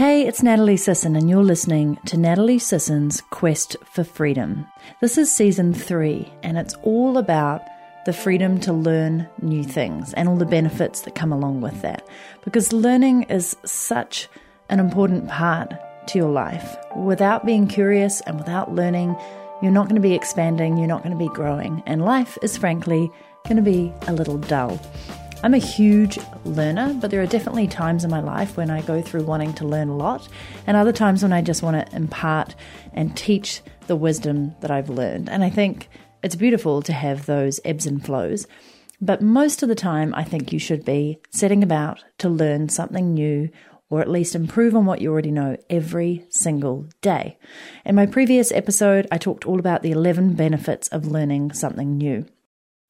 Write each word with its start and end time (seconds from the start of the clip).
Hey, 0.00 0.26
it's 0.26 0.42
Natalie 0.42 0.78
Sisson, 0.78 1.14
and 1.14 1.28
you're 1.28 1.44
listening 1.44 1.98
to 2.06 2.16
Natalie 2.16 2.58
Sisson's 2.58 3.20
Quest 3.28 3.76
for 3.84 4.02
Freedom. 4.02 4.66
This 5.02 5.18
is 5.18 5.30
season 5.30 5.74
three, 5.74 6.32
and 6.42 6.56
it's 6.56 6.72
all 6.82 7.18
about 7.18 7.60
the 8.06 8.14
freedom 8.14 8.58
to 8.60 8.72
learn 8.72 9.28
new 9.42 9.62
things 9.62 10.14
and 10.14 10.26
all 10.26 10.36
the 10.36 10.46
benefits 10.46 11.02
that 11.02 11.14
come 11.14 11.34
along 11.34 11.60
with 11.60 11.82
that. 11.82 12.08
Because 12.44 12.72
learning 12.72 13.24
is 13.24 13.54
such 13.66 14.26
an 14.70 14.80
important 14.80 15.28
part 15.28 15.70
to 16.06 16.18
your 16.18 16.30
life. 16.30 16.78
Without 16.96 17.44
being 17.44 17.68
curious 17.68 18.22
and 18.22 18.38
without 18.38 18.74
learning, 18.74 19.14
you're 19.60 19.70
not 19.70 19.84
going 19.84 20.00
to 20.00 20.08
be 20.08 20.14
expanding, 20.14 20.78
you're 20.78 20.88
not 20.88 21.02
going 21.02 21.12
to 21.12 21.22
be 21.22 21.34
growing, 21.34 21.82
and 21.84 22.06
life 22.06 22.38
is 22.40 22.56
frankly 22.56 23.10
going 23.44 23.56
to 23.56 23.62
be 23.62 23.92
a 24.08 24.14
little 24.14 24.38
dull. 24.38 24.80
I'm 25.42 25.54
a 25.54 25.58
huge 25.58 26.18
learner, 26.44 26.92
but 27.00 27.10
there 27.10 27.22
are 27.22 27.26
definitely 27.26 27.66
times 27.66 28.04
in 28.04 28.10
my 28.10 28.20
life 28.20 28.58
when 28.58 28.68
I 28.68 28.82
go 28.82 29.00
through 29.00 29.24
wanting 29.24 29.54
to 29.54 29.66
learn 29.66 29.88
a 29.88 29.96
lot, 29.96 30.28
and 30.66 30.76
other 30.76 30.92
times 30.92 31.22
when 31.22 31.32
I 31.32 31.40
just 31.40 31.62
want 31.62 31.88
to 31.88 31.96
impart 31.96 32.54
and 32.92 33.16
teach 33.16 33.62
the 33.86 33.96
wisdom 33.96 34.54
that 34.60 34.70
I've 34.70 34.90
learned. 34.90 35.30
And 35.30 35.42
I 35.42 35.48
think 35.48 35.88
it's 36.22 36.36
beautiful 36.36 36.82
to 36.82 36.92
have 36.92 37.24
those 37.24 37.58
ebbs 37.64 37.86
and 37.86 38.04
flows. 38.04 38.46
But 39.00 39.22
most 39.22 39.62
of 39.62 39.70
the 39.70 39.74
time, 39.74 40.14
I 40.14 40.24
think 40.24 40.52
you 40.52 40.58
should 40.58 40.84
be 40.84 41.20
setting 41.30 41.62
about 41.62 42.04
to 42.18 42.28
learn 42.28 42.68
something 42.68 43.14
new 43.14 43.48
or 43.88 44.02
at 44.02 44.10
least 44.10 44.34
improve 44.34 44.76
on 44.76 44.84
what 44.84 45.00
you 45.00 45.10
already 45.10 45.30
know 45.30 45.56
every 45.70 46.26
single 46.28 46.86
day. 47.00 47.38
In 47.86 47.94
my 47.94 48.04
previous 48.04 48.52
episode, 48.52 49.08
I 49.10 49.16
talked 49.16 49.46
all 49.46 49.58
about 49.58 49.82
the 49.82 49.90
11 49.90 50.34
benefits 50.34 50.86
of 50.88 51.06
learning 51.06 51.54
something 51.54 51.96
new. 51.96 52.26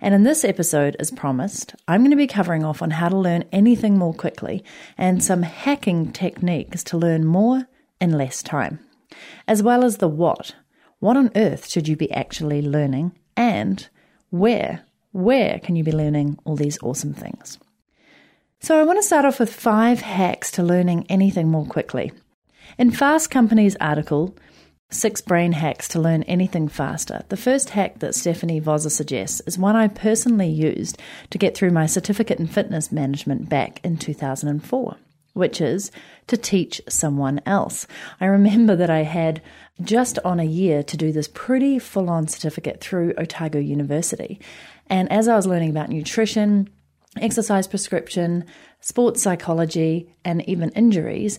And 0.01 0.15
in 0.15 0.23
this 0.23 0.45
episode, 0.45 0.97
as 0.99 1.11
promised, 1.11 1.75
I'm 1.87 2.01
going 2.01 2.11
to 2.11 2.17
be 2.17 2.27
covering 2.27 2.65
off 2.65 2.81
on 2.81 2.91
how 2.91 3.09
to 3.09 3.17
learn 3.17 3.45
anything 3.53 3.99
more 3.99 4.15
quickly 4.15 4.65
and 4.97 5.23
some 5.23 5.43
hacking 5.43 6.13
techniques 6.13 6.83
to 6.85 6.97
learn 6.97 7.27
more 7.27 7.69
in 8.01 8.17
less 8.17 8.43
time, 8.43 8.81
as 9.47 9.63
well 9.63 9.85
as 9.85 9.99
the 9.99 10.09
what. 10.09 10.55
What 11.01 11.17
on 11.17 11.31
earth 11.37 11.69
should 11.69 11.87
you 11.87 11.97
be 11.97 12.11
actually 12.13 12.63
learning? 12.63 13.13
And 13.37 13.87
where? 14.31 14.85
Where 15.13 15.59
can 15.59 15.77
you 15.77 15.85
be 15.85 15.93
learning 15.93 16.39
all 16.45 16.57
these 16.57 16.79
awesome 16.83 17.13
things? 17.13 17.59
So, 18.61 18.79
I 18.79 18.85
want 18.85 18.99
to 18.99 19.03
start 19.03 19.25
off 19.25 19.41
with 19.41 19.53
five 19.53 20.01
hacks 20.01 20.51
to 20.53 20.63
learning 20.63 21.07
anything 21.09 21.49
more 21.49 21.65
quickly. 21.65 22.13
In 22.79 22.91
Fast 22.91 23.31
Company's 23.31 23.77
article, 23.81 24.37
Six 24.93 25.21
brain 25.21 25.53
hacks 25.53 25.87
to 25.89 26.01
learn 26.01 26.25
anything 26.25 26.67
faster. 26.67 27.23
The 27.29 27.37
first 27.37 27.71
hack 27.71 28.01
that 28.01 28.15
Stephanie 28.15 28.61
Vozza 28.61 28.91
suggests 28.91 29.41
is 29.47 29.57
one 29.57 29.77
I 29.77 29.87
personally 29.87 30.49
used 30.49 30.99
to 31.31 31.39
get 31.39 31.57
through 31.57 31.71
my 31.71 31.87
certificate 31.87 32.41
in 32.41 32.49
fitness 32.49 32.91
management 32.91 33.49
back 33.49 33.81
in 33.85 33.99
2004, 33.99 34.97
which 35.35 35.61
is 35.61 35.93
to 36.27 36.37
teach 36.37 36.83
someone 36.89 37.41
else. 37.47 37.87
I 38.21 38.27
remember 38.27 38.75
that 38.75 38.91
I 38.91 39.05
had 39.05 39.41
just 39.81 40.19
on 40.25 40.41
a 40.41 40.45
year 40.45 40.83
to 40.83 40.97
do 40.97 41.13
this 41.13 41.29
pretty 41.33 41.79
full 41.79 42.11
on 42.11 42.27
certificate 42.27 42.81
through 42.81 43.15
Otago 43.17 43.61
University. 43.61 44.41
And 44.89 45.11
as 45.13 45.29
I 45.29 45.37
was 45.37 45.47
learning 45.47 45.71
about 45.71 45.89
nutrition, 45.89 46.69
exercise 47.21 47.69
prescription, 47.69 48.45
sports 48.81 49.23
psychology, 49.23 50.13
and 50.25 50.47
even 50.49 50.71
injuries, 50.71 51.39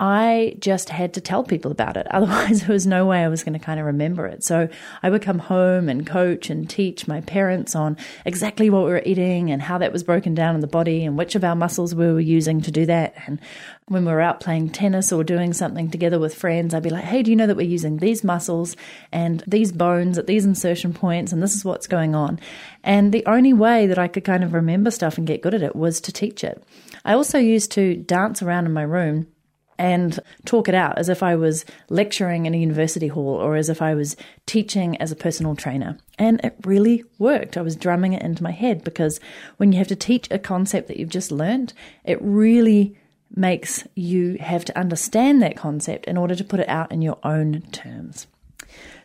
I 0.00 0.56
just 0.58 0.88
had 0.88 1.14
to 1.14 1.20
tell 1.20 1.44
people 1.44 1.70
about 1.70 1.96
it. 1.96 2.06
Otherwise, 2.10 2.60
there 2.60 2.72
was 2.72 2.86
no 2.86 3.06
way 3.06 3.22
I 3.22 3.28
was 3.28 3.44
going 3.44 3.52
to 3.52 3.64
kind 3.64 3.78
of 3.78 3.86
remember 3.86 4.26
it. 4.26 4.42
So 4.42 4.68
I 5.02 5.10
would 5.10 5.22
come 5.22 5.38
home 5.38 5.88
and 5.88 6.06
coach 6.06 6.50
and 6.50 6.68
teach 6.68 7.06
my 7.06 7.20
parents 7.20 7.76
on 7.76 7.96
exactly 8.24 8.68
what 8.68 8.84
we 8.84 8.90
were 8.90 9.02
eating 9.04 9.50
and 9.50 9.62
how 9.62 9.78
that 9.78 9.92
was 9.92 10.02
broken 10.02 10.34
down 10.34 10.54
in 10.54 10.60
the 10.60 10.66
body 10.66 11.04
and 11.04 11.16
which 11.16 11.34
of 11.34 11.44
our 11.44 11.54
muscles 11.54 11.94
we 11.94 12.06
were 12.06 12.20
using 12.20 12.60
to 12.62 12.70
do 12.70 12.86
that. 12.86 13.14
And 13.26 13.40
when 13.86 14.04
we 14.04 14.12
were 14.12 14.20
out 14.20 14.40
playing 14.40 14.70
tennis 14.70 15.12
or 15.12 15.22
doing 15.22 15.52
something 15.52 15.90
together 15.90 16.18
with 16.18 16.34
friends, 16.34 16.74
I'd 16.74 16.82
be 16.82 16.90
like, 16.90 17.04
hey, 17.04 17.22
do 17.22 17.30
you 17.30 17.36
know 17.36 17.46
that 17.46 17.56
we're 17.56 17.62
using 17.62 17.98
these 17.98 18.24
muscles 18.24 18.76
and 19.12 19.44
these 19.46 19.70
bones 19.70 20.18
at 20.18 20.26
these 20.26 20.44
insertion 20.44 20.94
points 20.94 21.32
and 21.32 21.42
this 21.42 21.54
is 21.54 21.64
what's 21.64 21.86
going 21.86 22.14
on? 22.14 22.40
And 22.82 23.12
the 23.12 23.24
only 23.26 23.52
way 23.52 23.86
that 23.86 23.98
I 23.98 24.08
could 24.08 24.24
kind 24.24 24.42
of 24.42 24.52
remember 24.52 24.90
stuff 24.90 25.16
and 25.16 25.26
get 25.26 25.42
good 25.42 25.54
at 25.54 25.62
it 25.62 25.76
was 25.76 26.00
to 26.00 26.12
teach 26.12 26.42
it. 26.42 26.62
I 27.04 27.14
also 27.14 27.38
used 27.38 27.70
to 27.72 27.96
dance 27.96 28.42
around 28.42 28.66
in 28.66 28.72
my 28.72 28.82
room 28.82 29.28
and 29.78 30.18
talk 30.44 30.68
it 30.68 30.74
out 30.74 30.98
as 30.98 31.08
if 31.08 31.22
I 31.22 31.36
was 31.36 31.64
lecturing 31.88 32.46
in 32.46 32.54
a 32.54 32.58
university 32.58 33.08
hall 33.08 33.36
or 33.36 33.56
as 33.56 33.68
if 33.68 33.82
I 33.82 33.94
was 33.94 34.16
teaching 34.46 34.96
as 34.98 35.10
a 35.10 35.16
personal 35.16 35.56
trainer. 35.56 35.98
And 36.18 36.40
it 36.44 36.56
really 36.64 37.04
worked. 37.18 37.56
I 37.56 37.62
was 37.62 37.76
drumming 37.76 38.12
it 38.12 38.22
into 38.22 38.42
my 38.42 38.52
head 38.52 38.84
because 38.84 39.20
when 39.56 39.72
you 39.72 39.78
have 39.78 39.88
to 39.88 39.96
teach 39.96 40.28
a 40.30 40.38
concept 40.38 40.88
that 40.88 40.98
you've 40.98 41.08
just 41.08 41.32
learned, 41.32 41.72
it 42.04 42.18
really 42.20 42.96
makes 43.34 43.86
you 43.94 44.36
have 44.40 44.64
to 44.66 44.78
understand 44.78 45.42
that 45.42 45.56
concept 45.56 46.04
in 46.06 46.16
order 46.16 46.34
to 46.34 46.44
put 46.44 46.60
it 46.60 46.68
out 46.68 46.92
in 46.92 47.02
your 47.02 47.18
own 47.24 47.62
terms. 47.72 48.26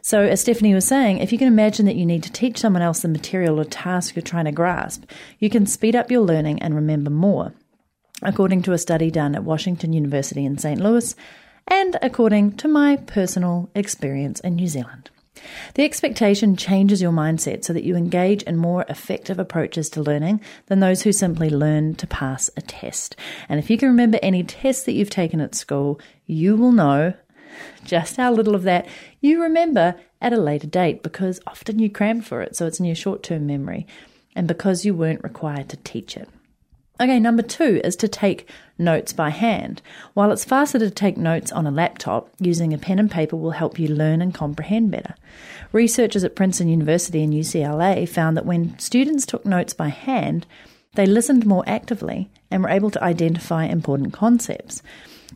So, 0.02 0.22
as 0.22 0.40
Stephanie 0.40 0.74
was 0.74 0.86
saying, 0.86 1.18
if 1.18 1.34
you 1.34 1.38
can 1.38 1.48
imagine 1.48 1.86
that 1.86 1.98
you 1.98 2.06
need 2.06 2.24
to 2.24 2.32
teach 2.32 2.60
someone 2.60 2.82
else 2.82 3.02
the 3.02 3.10
material 3.10 3.60
or 3.60 3.66
task 3.66 4.16
you're 4.16 4.24
trying 4.24 4.46
to 4.46 4.54
grasp, 4.54 5.04
you 5.40 5.50
can 5.50 5.66
speed 5.66 5.96
up 5.96 6.10
your 6.10 6.22
learning 6.22 6.62
and 6.62 6.76
remember 6.76 7.10
more 7.10 7.54
according 8.22 8.62
to 8.64 8.74
a 8.74 8.78
study 8.78 9.12
done 9.12 9.36
at 9.36 9.44
Washington 9.44 9.94
University 9.94 10.46
in 10.46 10.58
St. 10.58 10.80
Louis, 10.80 11.16
and 11.68 11.98
according 12.02 12.54
to 12.58 12.68
my 12.68 12.96
personal 12.96 13.70
experience 13.76 14.40
in 14.40 14.56
New 14.56 14.68
Zealand. 14.68 15.10
The 15.76 15.84
expectation 15.84 16.56
changes 16.56 17.02
your 17.02 17.12
mindset 17.12 17.64
so 17.64 17.74
that 17.74 17.84
you 17.84 17.96
engage 17.96 18.44
in 18.44 18.58
more 18.58 18.86
effective 18.90 19.40
approaches 19.40 19.90
to 19.92 20.02
learning 20.02 20.42
than 20.66 20.80
those 20.80 21.04
who 21.04 21.12
simply 21.12 21.50
learn 21.50 21.96
to 21.96 22.08
pass 22.08 22.50
a 22.58 22.62
test. 22.62 23.16
And 23.48 23.60
if 23.60 23.70
you 23.70 23.78
can 23.78 23.90
remember 23.90 24.20
any 24.22 24.44
tests 24.44 24.84
that 24.84 24.94
you've 24.94 25.10
taken 25.10 25.42
at 25.42 25.56
school, 25.56 26.00
you 26.26 26.56
will 26.56 26.72
know 26.72 27.14
just 27.84 28.18
how 28.18 28.32
little 28.32 28.56
of 28.56 28.64
that 28.64 28.88
you 29.22 29.42
remember 29.42 29.96
at 30.22 30.34
a 30.34 30.38
later 30.38 30.68
date 30.68 31.04
because 31.04 31.40
often 31.48 31.80
you 31.80 31.90
cram 31.90 32.22
for 32.22 32.42
it, 32.42 32.56
so 32.56 32.66
it's 32.66 32.80
in 32.80 32.86
your 32.86 32.96
short 32.96 33.24
term 33.24 33.46
memory, 33.46 33.86
and 34.36 34.48
because 34.48 34.86
you 34.86 34.94
weren't 34.94 35.24
required 35.24 35.70
to 35.70 35.78
teach 35.78 36.18
it. 36.18 36.30
Okay, 37.00 37.20
number 37.20 37.44
two 37.44 37.80
is 37.84 37.96
to 37.98 38.08
take 38.08 38.50
notes 38.80 39.14
by 39.14 39.30
hand. 39.30 39.84
While 40.16 40.32
it's 40.32 40.44
faster 40.44 40.80
to 40.80 40.90
take 40.90 41.16
notes 41.16 41.52
on 41.52 41.68
a 41.68 41.72
laptop, 41.72 42.30
using 42.40 42.74
a 42.74 42.78
pen 42.80 42.98
and 42.98 43.10
paper 43.10 43.36
will 43.36 43.52
help 43.52 43.78
you 43.78 43.88
learn 43.88 44.20
and 44.20 44.34
comprehend 44.34 44.90
better. 44.90 45.14
Researchers 45.72 46.24
at 46.24 46.36
Princeton 46.36 46.70
University 46.70 47.22
and 47.22 47.32
UCLA 47.32 48.10
found 48.10 48.36
that 48.36 48.48
when 48.48 48.78
students 48.80 49.28
took 49.28 49.46
notes 49.46 49.74
by 49.74 49.90
hand, 49.90 50.48
they 50.96 51.06
listened 51.06 51.46
more 51.46 51.64
actively 51.68 52.32
and 52.50 52.64
were 52.64 52.70
able 52.70 52.90
to 52.90 53.04
identify 53.04 53.66
important 53.66 54.12
concepts. 54.12 54.82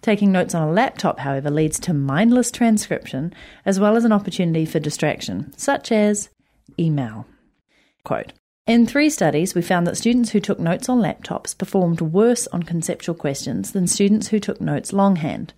Taking 0.02 0.32
notes 0.32 0.56
on 0.56 0.68
a 0.68 0.72
laptop, 0.72 1.20
however, 1.20 1.52
leads 1.52 1.80
to 1.82 1.94
mindless 1.94 2.50
transcription 2.50 3.36
as 3.66 3.80
well 3.80 3.96
as 3.96 4.04
an 4.04 4.12
opportunity 4.12 4.66
for 4.66 4.80
distraction, 4.80 5.54
such 5.58 5.92
as 5.92 6.30
email. 6.80 7.28
Quote 8.04 8.34
in 8.68 8.86
three 8.86 9.10
studies, 9.10 9.56
we 9.56 9.62
found 9.62 9.88
that 9.88 9.98
students 9.98 10.30
who 10.32 10.40
took 10.40 10.60
notes 10.60 10.88
on 10.88 11.00
laptops 11.00 11.58
performed 11.58 12.00
worse 12.00 12.48
on 12.48 12.64
conceptual 12.64 13.16
questions 13.16 13.72
than 13.72 13.88
students 13.88 14.28
who 14.28 14.40
took 14.40 14.62
notes 14.62 14.94
longhand, 14.94 15.54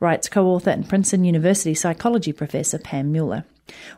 writes 0.00 0.28
co 0.28 0.46
author 0.46 0.70
and 0.70 0.88
Princeton 0.88 1.24
University 1.24 1.74
psychology 1.74 2.32
professor 2.32 2.78
Pam 2.78 3.12
Mueller. 3.12 3.44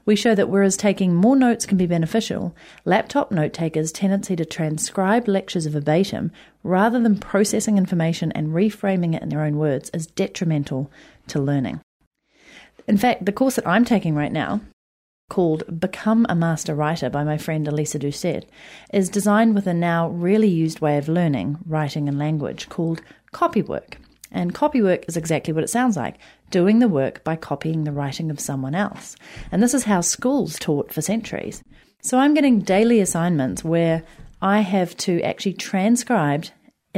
We 0.05 0.17
show 0.17 0.35
that 0.35 0.49
whereas 0.49 0.77
taking 0.77 1.15
more 1.15 1.37
notes 1.37 1.67
can 1.67 1.77
be 1.77 1.87
beneficial, 1.87 2.55
laptop 2.85 3.31
note 3.31 3.53
takers' 3.53 3.93
tendency 3.93 4.35
to 4.37 4.45
transcribe 4.45 5.29
lectures 5.29 5.67
verbatim 5.67 6.33
rather 6.63 6.99
than 6.99 7.19
processing 7.19 7.79
information 7.79 8.33
and 8.33 8.49
reframing 8.49 9.15
it 9.15 9.23
in 9.23 9.29
their 9.29 9.43
own 9.43 9.57
words 9.57 9.91
is 9.93 10.07
detrimental 10.07 10.91
to 11.29 11.39
learning. 11.39 11.81
In 12.87 12.97
fact, 12.97 13.27
the 13.27 13.33
course 13.33 13.57
that 13.57 13.69
I'm 13.69 13.85
taking 13.85 14.15
right 14.15 14.33
now, 14.33 14.63
called 15.28 15.81
Become 15.81 16.27
a 16.28 16.34
Master 16.34 16.75
Writer 16.75 17.11
by 17.11 17.25
my 17.25 17.37
friend 17.37 17.69
Elisa 17.69 17.99
Doucet 17.99 18.49
is 18.93 19.09
designed 19.09 19.55
with 19.55 19.66
a 19.66 19.75
now 19.75 20.09
really 20.09 20.49
used 20.49 20.81
way 20.81 20.97
of 20.97 21.09
learning 21.09 21.59
writing 21.66 22.09
and 22.09 22.19
language 22.19 22.69
called 22.69 23.03
copywork. 23.33 23.98
And 24.30 24.54
copywork 24.54 25.09
is 25.09 25.16
exactly 25.16 25.53
what 25.53 25.65
it 25.65 25.71
sounds 25.71 25.97
like 25.97 26.16
doing 26.51 26.78
the 26.78 26.89
work 26.89 27.25
by 27.25 27.36
copying 27.36 27.84
the 27.84 27.92
writing 27.92 28.30
of 28.30 28.41
someone 28.41 28.75
else. 28.75 29.16
And 29.53 29.63
this 29.63 29.75
is 29.75 29.84
how 29.84 30.01
schools 30.01 30.59
taught 30.59 30.92
for 30.92 31.03
centuries. 31.03 31.63
So 32.03 32.19
I'm 32.19 32.34
getting 32.34 32.60
daily 32.60 33.01
assignments 33.01 33.65
where 33.65 34.04
I 34.41 34.60
have 34.60 34.97
to 34.98 35.21
actually 35.22 35.54
transcribe 35.54 36.47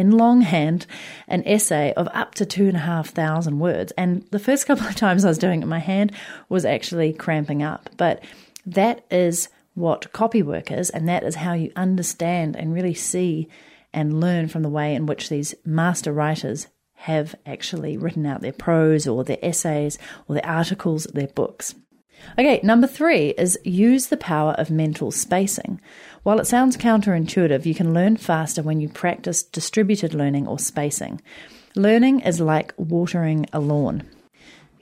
in 0.01 0.11
longhand 0.11 0.87
an 1.29 1.43
essay 1.47 1.93
of 1.97 2.09
up 2.13 2.35
to 2.35 2.47
two 2.47 2.67
and 2.67 2.77
a 2.77 2.81
half 2.81 3.11
thousand 3.11 3.59
words. 3.59 3.93
And 3.93 4.27
the 4.31 4.39
first 4.39 4.67
couple 4.67 4.87
of 4.87 4.97
times 4.97 5.25
I 5.25 5.29
was 5.29 5.39
doing 5.39 5.63
it, 5.63 5.67
my 5.67 5.79
hand 5.79 6.13
was 6.49 6.65
actually 6.65 7.13
cramping 7.13 7.63
up. 7.63 7.91
But 7.97 8.25
that 8.67 9.05
is 9.11 9.49
what 9.75 10.13
copywork 10.13 10.73
is, 10.73 10.91
and 10.91 11.09
that 11.09 11.23
is 11.23 11.37
how 11.37 11.53
you 11.53 11.71
understand 11.77 12.57
and 12.57 12.75
really 12.75 12.95
see 12.95 13.49
and 13.93 14.21
learn 14.21 14.49
from 14.49 14.63
the 14.63 14.69
way 14.69 14.95
in 14.95 15.07
which 15.07 15.29
these 15.29 15.55
master 15.65 16.13
writers 16.13 16.67
have 16.95 17.35
actually 17.47 17.97
written 17.97 18.27
out 18.27 18.43
their 18.43 18.53
prose 18.53 19.07
or 19.07 19.25
their 19.25 19.39
essays 19.43 19.99
or 20.29 20.35
their 20.35 20.47
articles, 20.47 21.05
their 21.05 21.29
books. 21.29 21.75
Okay, 22.39 22.61
number 22.63 22.87
three 22.87 23.31
is 23.31 23.59
use 23.65 24.07
the 24.07 24.17
power 24.17 24.53
of 24.53 24.71
mental 24.71 25.11
spacing. 25.11 25.81
While 26.23 26.41
it 26.41 26.47
sounds 26.47 26.77
counterintuitive, 26.77 27.67
you 27.67 27.75
can 27.75 27.95
learn 27.95 28.17
faster 28.17 28.63
when 28.63 28.81
you 28.81 28.89
practice 28.89 29.43
distributed 29.43 30.15
learning 30.15 30.47
or 30.47 30.59
spacing. 30.59 31.21
Learning 31.75 32.21
is 32.21 32.41
like 32.41 32.75
watering 32.77 33.47
a 33.53 33.61
lawn. 33.61 34.03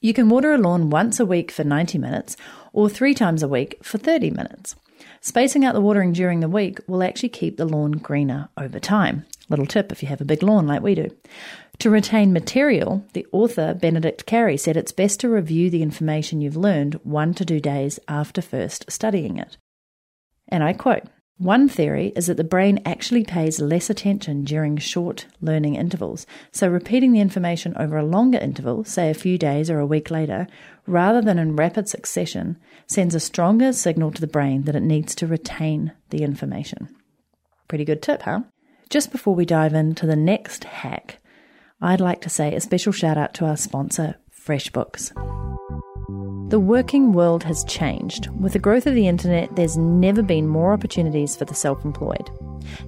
You 0.00 0.14
can 0.14 0.28
water 0.28 0.52
a 0.52 0.58
lawn 0.58 0.90
once 0.90 1.18
a 1.18 1.26
week 1.26 1.50
for 1.50 1.64
90 1.64 1.98
minutes 1.98 2.36
or 2.72 2.88
three 2.88 3.14
times 3.14 3.42
a 3.42 3.48
week 3.48 3.78
for 3.82 3.98
30 3.98 4.30
minutes. 4.30 4.76
Spacing 5.20 5.64
out 5.64 5.74
the 5.74 5.80
watering 5.80 6.12
during 6.12 6.40
the 6.40 6.48
week 6.48 6.78
will 6.86 7.02
actually 7.02 7.28
keep 7.28 7.56
the 7.56 7.64
lawn 7.64 7.92
greener 7.92 8.48
over 8.56 8.78
time. 8.78 9.26
Little 9.48 9.66
tip 9.66 9.90
if 9.90 10.02
you 10.02 10.08
have 10.08 10.20
a 10.20 10.26
big 10.26 10.42
lawn 10.42 10.66
like 10.66 10.82
we 10.82 10.94
do. 10.94 11.10
To 11.80 11.90
retain 11.90 12.32
material, 12.32 13.04
the 13.12 13.26
author 13.32 13.72
Benedict 13.72 14.26
Carey 14.26 14.56
said 14.56 14.76
it's 14.76 14.92
best 14.92 15.20
to 15.20 15.28
review 15.28 15.70
the 15.70 15.82
information 15.82 16.40
you've 16.40 16.56
learned 16.56 16.94
one 17.04 17.34
to 17.34 17.44
two 17.44 17.60
days 17.60 18.00
after 18.08 18.42
first 18.42 18.90
studying 18.90 19.38
it. 19.38 19.56
And 20.48 20.64
I 20.64 20.72
quote 20.72 21.04
One 21.36 21.68
theory 21.68 22.12
is 22.16 22.26
that 22.26 22.36
the 22.36 22.42
brain 22.42 22.80
actually 22.84 23.22
pays 23.22 23.60
less 23.60 23.88
attention 23.88 24.42
during 24.42 24.76
short 24.76 25.26
learning 25.40 25.76
intervals, 25.76 26.26
so 26.50 26.68
repeating 26.68 27.12
the 27.12 27.20
information 27.20 27.74
over 27.76 27.96
a 27.96 28.04
longer 28.04 28.38
interval, 28.38 28.82
say 28.82 29.08
a 29.08 29.14
few 29.14 29.38
days 29.38 29.70
or 29.70 29.78
a 29.78 29.86
week 29.86 30.10
later, 30.10 30.48
rather 30.86 31.22
than 31.22 31.38
in 31.38 31.54
rapid 31.54 31.88
succession, 31.88 32.58
sends 32.88 33.14
a 33.14 33.20
stronger 33.20 33.72
signal 33.72 34.10
to 34.12 34.20
the 34.20 34.26
brain 34.26 34.64
that 34.64 34.76
it 34.76 34.82
needs 34.82 35.14
to 35.16 35.26
retain 35.26 35.92
the 36.10 36.22
information. 36.22 36.88
Pretty 37.68 37.84
good 37.84 38.02
tip, 38.02 38.22
huh? 38.22 38.40
Just 38.88 39.12
before 39.12 39.34
we 39.34 39.44
dive 39.44 39.74
into 39.74 40.06
the 40.06 40.16
next 40.16 40.64
hack, 40.64 41.18
I'd 41.80 42.00
like 42.00 42.22
to 42.22 42.30
say 42.30 42.54
a 42.54 42.60
special 42.60 42.92
shout 42.92 43.18
out 43.18 43.34
to 43.34 43.44
our 43.44 43.56
sponsor, 43.56 44.16
FreshBooks. 44.34 45.12
The 46.50 46.58
working 46.58 47.12
world 47.12 47.44
has 47.44 47.62
changed. 47.64 48.28
With 48.40 48.54
the 48.54 48.58
growth 48.58 48.86
of 48.86 48.94
the 48.94 49.06
internet, 49.06 49.54
there's 49.54 49.76
never 49.76 50.22
been 50.22 50.48
more 50.48 50.72
opportunities 50.72 51.36
for 51.36 51.44
the 51.44 51.54
self 51.54 51.84
employed. 51.84 52.30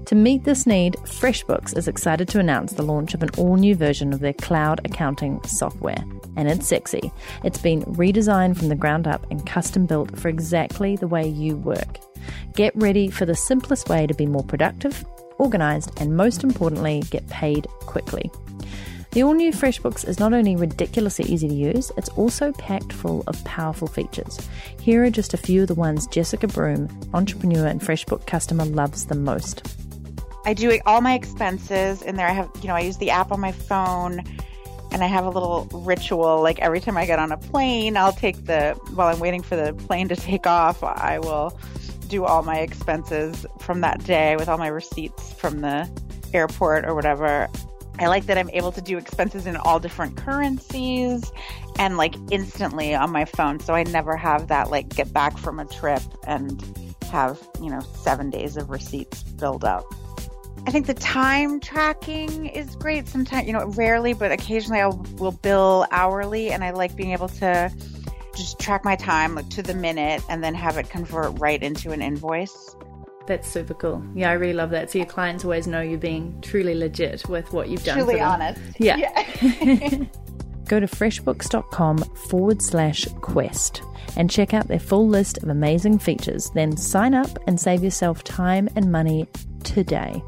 To 0.07 0.15
meet 0.15 0.45
this 0.45 0.67
need, 0.67 0.95
FreshBooks 1.05 1.77
is 1.77 1.87
excited 1.87 2.27
to 2.29 2.41
announce 2.41 2.73
the 2.73 2.83
launch 2.83 3.13
of 3.13 3.23
an 3.23 3.29
all 3.37 3.57
new 3.57 3.77
version 3.77 4.15
of 4.15 4.21
their 4.21 4.33
cloud 4.33 4.81
accounting 4.87 5.43
software. 5.45 6.03
And 6.37 6.49
it's 6.49 6.69
sexy. 6.69 7.13
It's 7.45 7.59
been 7.59 7.83
redesigned 7.85 8.57
from 8.57 8.69
the 8.69 8.75
ground 8.75 9.07
up 9.07 9.27
and 9.31 9.47
custom 9.47 9.87
built 9.87 10.19
for 10.19 10.29
exactly 10.29 10.97
the 10.97 11.09
way 11.09 11.27
you 11.27 11.57
work. 11.57 11.99
Get 12.55 12.75
ready 12.77 13.11
for 13.11 13.27
the 13.27 13.35
simplest 13.35 13.89
way 13.89 14.07
to 14.07 14.15
be 14.15 14.27
more 14.27 14.45
productive, 14.45 15.05
organized, 15.39 15.91
and 16.01 16.17
most 16.17 16.45
importantly, 16.45 17.03
get 17.11 17.29
paid 17.29 17.67
quickly. 17.81 18.31
The 19.13 19.25
all 19.25 19.35
new 19.35 19.51
FreshBooks 19.51 20.07
is 20.07 20.21
not 20.21 20.33
only 20.33 20.55
ridiculously 20.55 21.25
easy 21.25 21.49
to 21.49 21.55
use, 21.55 21.91
it's 21.97 22.11
also 22.11 22.53
packed 22.53 22.93
full 22.93 23.25
of 23.27 23.43
powerful 23.45 23.89
features. 23.89 24.39
Here 24.81 25.03
are 25.03 25.11
just 25.11 25.35
a 25.35 25.37
few 25.37 25.63
of 25.63 25.69
the 25.69 25.75
ones 25.75 26.07
Jessica 26.07 26.47
Broom, 26.47 26.89
entrepreneur 27.13 27.67
and 27.67 27.81
FreshBook 27.81 28.27
customer, 28.27 28.65
loves 28.65 29.07
the 29.07 29.17
most. 29.17 29.67
I 30.45 30.55
do 30.55 30.79
all 30.87 31.01
my 31.01 31.15
expenses 31.15 32.03
in 32.03 32.15
there. 32.15 32.29
I 32.29 32.33
have, 32.33 32.51
you 32.63 32.69
know, 32.69 32.77
I 32.77 32.81
use 32.81 32.99
the 32.99 33.11
app 33.11 33.33
on 33.33 33.41
my 33.41 33.51
phone 33.51 34.23
and 34.93 35.05
I 35.05 35.07
have 35.07 35.25
a 35.25 35.31
little 35.31 35.69
ritual. 35.73 36.43
Like 36.43 36.59
every 36.61 36.81
time 36.81 36.97
I 36.97 37.07
get 37.07 37.19
on 37.19 37.33
a 37.33 37.37
plane, 37.37 37.97
I'll 37.97 38.13
take 38.13 38.47
the, 38.47 38.79
while 38.95 39.09
I'm 39.09 39.21
waiting 39.21 39.43
for 39.43 39.57
the 39.57 39.73
plane 39.73 40.09
to 40.09 40.17
take 40.17 40.47
off, 40.47 40.83
I 40.83 41.19
will 41.19 41.59
do 42.09 42.25
all 42.25 42.43
my 42.43 42.59
expenses 42.59 43.47
from 43.61 43.81
that 43.83 44.05
day 44.05 44.37
with 44.37 44.49
all 44.49 44.59
my 44.59 44.67
receipts 44.67 45.33
from 45.33 45.61
the 45.61 45.89
airport 46.35 46.85
or 46.85 46.95
whatever. 46.95 47.49
I 47.99 48.07
like 48.07 48.27
that 48.27 48.39
I'm 48.39 48.51
able 48.51 48.73
to 48.73 48.81
do 48.81 48.99
expenses 48.99 49.47
in 49.47 49.57
all 49.57 49.79
different 49.79 50.17
currencies 50.17 51.31
and 51.79 51.97
like 51.97 52.15
instantly 52.31 52.95
on 52.95 53.11
my 53.11 53.25
phone. 53.25 53.61
So 53.61 53.75
I 53.75 53.85
never 53.85 54.17
have 54.17 54.49
that 54.49 54.71
like 54.71 54.89
get 54.89 55.13
back 55.13 55.39
from 55.39 55.59
a 55.61 55.67
trip 55.67 56.03
and 56.27 56.63
have, 57.11 57.41
you 57.61 57.71
know, 57.71 57.81
seven 58.03 58.31
days 58.31 58.57
of 58.57 58.71
receipts 58.71 59.23
build 59.23 59.65
up. 59.65 59.85
I 60.67 60.71
think 60.71 60.87
the 60.87 60.95
time 60.95 61.59
tracking 61.59 62.47
is 62.47 62.77
great. 62.77 63.09
Sometimes, 63.09 63.47
you 63.47 63.53
know, 63.53 63.67
rarely, 63.69 64.13
but 64.13 64.31
occasionally 64.31 64.81
I 64.81 64.87
will 64.87 65.33
bill 65.33 65.87
hourly 65.91 66.53
and 66.53 66.63
I 66.63 66.71
like 66.71 66.95
being 66.95 67.13
able 67.13 67.29
to 67.29 67.73
just 68.37 68.59
track 68.59 68.85
my 68.85 68.97
time 68.97 69.35
like 69.35 69.49
to 69.51 69.63
the 69.63 69.75
minute 69.75 70.23
and 70.29 70.45
then 70.45 70.55
have 70.55 70.77
it 70.77 70.89
convert 70.89 71.39
right 71.39 71.63
into 71.63 71.93
an 71.93 72.03
invoice. 72.03 72.77
That's 73.27 73.49
super 73.49 73.75
cool. 73.75 74.05
Yeah, 74.15 74.31
I 74.31 74.35
really 74.35 74.53
love 74.53 74.71
that. 74.71 74.91
So 74.91 74.99
your 74.99 75.07
clients 75.07 75.45
always 75.45 75.67
know 75.67 75.81
you're 75.81 75.99
being 75.99 76.41
truly 76.41 76.75
legit 76.75 77.29
with 77.29 77.53
what 77.53 77.69
you've 77.69 77.85
done. 77.85 77.99
Truly 77.99 78.21
honest. 78.21 78.61
Yeah. 78.79 78.97
yeah. 78.97 79.89
Go 80.67 80.79
to 80.79 80.87
freshbooks.com 80.87 81.99
forward 81.99 82.63
slash 82.63 83.07
quest 83.21 83.83
and 84.17 84.31
check 84.31 84.55
out 84.55 84.69
their 84.69 84.79
full 84.79 85.09
list 85.09 85.39
of 85.39 85.49
amazing 85.49 85.99
features. 85.99 86.51
Then 86.55 86.77
sign 86.77 87.15
up 87.15 87.39
and 87.47 87.59
save 87.59 87.83
yourself 87.83 88.25
time 88.25 88.69
and 88.77 88.91
money 88.91 89.27
today. 89.65 90.23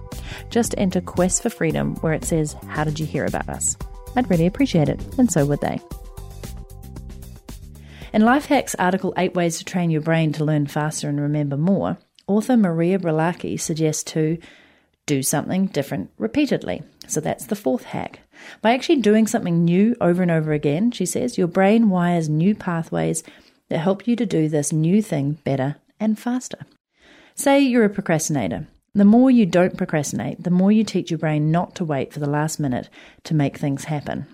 Just 0.51 0.75
enter 0.79 1.01
Quest 1.01 1.43
for 1.43 1.51
Freedom 1.51 1.95
where 1.97 2.13
it 2.13 2.25
says, 2.25 2.57
How 2.69 2.85
did 2.85 2.99
you 3.01 3.07
hear 3.07 3.27
about 3.27 3.49
us? 3.49 3.77
I'd 4.17 4.31
really 4.31 4.47
appreciate 4.47 4.89
it, 4.89 5.01
and 5.19 5.31
so 5.31 5.47
would 5.47 5.61
they. 5.61 5.81
In 8.13 8.23
Lifehack's 8.23 8.75
article, 8.75 9.15
Eight 9.17 9.35
Ways 9.35 9.59
to 9.59 9.65
Train 9.65 9.91
Your 9.91 10.03
Brain 10.03 10.33
to 10.35 10.45
Learn 10.45 10.67
Faster 10.67 11.09
and 11.09 11.21
Remember 11.21 11.57
More, 11.57 11.99
Author 12.27 12.57
Maria 12.57 12.99
Brilaki 12.99 13.59
suggests 13.59 14.05
to 14.13 14.39
do 15.07 15.23
something 15.23 15.67
different 15.67 16.11
repeatedly. 16.19 16.83
So 17.09 17.21
that's 17.21 17.47
the 17.47 17.57
fourth 17.57 17.85
hack. 17.85 18.21
By 18.61 18.75
actually 18.75 19.01
doing 19.01 19.27
something 19.27 19.65
new 19.65 19.97
over 20.01 20.23
and 20.23 20.31
over 20.31 20.53
again, 20.53 20.91
she 20.91 21.07
says, 21.07 21.39
your 21.39 21.49
brain 21.49 21.89
wires 21.89 22.29
new 22.29 22.55
pathways 22.55 23.23
that 23.69 23.79
help 23.79 24.07
you 24.07 24.15
to 24.17 24.27
do 24.27 24.49
this 24.49 24.73
new 24.73 25.03
thing 25.03 25.39
better 25.45 25.77
and 25.99 26.19
faster. 26.19 26.59
Say 27.35 27.61
you're 27.61 27.85
a 27.85 27.91
procrastinator. 27.91 28.67
The 28.95 29.05
more 29.07 29.31
you 29.31 29.47
don't 29.47 29.79
procrastinate, 29.79 30.43
the 30.43 30.51
more 30.51 30.71
you 30.71 30.85
teach 30.85 31.11
your 31.11 31.19
brain 31.19 31.51
not 31.51 31.75
to 31.77 31.85
wait 31.85 32.13
for 32.13 32.21
the 32.21 32.29
last 32.29 32.61
minute 32.61 32.91
to 33.25 33.35
make 33.35 33.57
things 33.57 33.85
happen. 33.85 34.27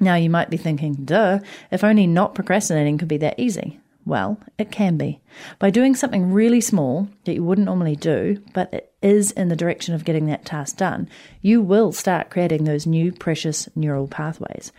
Now 0.00 0.16
you 0.16 0.28
might 0.28 0.50
be 0.50 0.56
thinking, 0.56 0.94
duh, 1.04 1.38
if 1.70 1.84
only 1.84 2.06
not 2.08 2.34
procrastinating 2.34 2.98
could 2.98 3.06
be 3.06 3.16
that 3.18 3.38
easy. 3.38 3.78
Well, 4.04 4.38
it 4.58 4.72
can 4.72 4.96
be. 4.96 5.20
By 5.58 5.70
doing 5.70 5.94
something 5.94 6.32
really 6.32 6.60
small 6.60 7.08
that 7.24 7.34
you 7.34 7.44
wouldn't 7.44 7.66
normally 7.66 7.96
do, 7.96 8.42
but 8.54 8.72
it 8.74 8.92
is 9.02 9.30
in 9.32 9.48
the 9.48 9.56
direction 9.56 9.94
of 9.94 10.04
getting 10.04 10.26
that 10.26 10.44
task 10.44 10.76
done, 10.76 11.08
you 11.40 11.62
will 11.62 11.92
start 11.92 12.30
creating 12.30 12.64
those 12.64 12.86
new 12.86 13.12
precious 13.12 13.68
neural 13.76 14.08
pathways. 14.08 14.72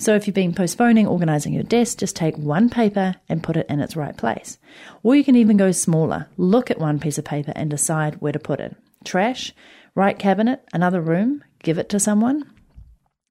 So 0.00 0.14
if 0.14 0.26
you've 0.26 0.34
been 0.34 0.54
postponing 0.54 1.08
organizing 1.08 1.52
your 1.52 1.64
desk, 1.64 1.98
just 1.98 2.14
take 2.14 2.38
one 2.38 2.70
paper 2.70 3.16
and 3.28 3.42
put 3.42 3.56
it 3.56 3.66
in 3.68 3.80
its 3.80 3.96
right 3.96 4.16
place. 4.16 4.56
Or 5.02 5.16
you 5.16 5.24
can 5.24 5.34
even 5.34 5.56
go 5.56 5.72
smaller. 5.72 6.28
Look 6.36 6.70
at 6.70 6.78
one 6.78 7.00
piece 7.00 7.18
of 7.18 7.24
paper 7.24 7.52
and 7.56 7.68
decide 7.68 8.20
where 8.20 8.32
to 8.32 8.38
put 8.38 8.60
it. 8.60 8.76
Trash, 9.04 9.52
right 9.96 10.16
cabinet, 10.16 10.62
another 10.72 11.00
room, 11.00 11.42
give 11.64 11.78
it 11.78 11.88
to 11.88 11.98
someone. 11.98 12.44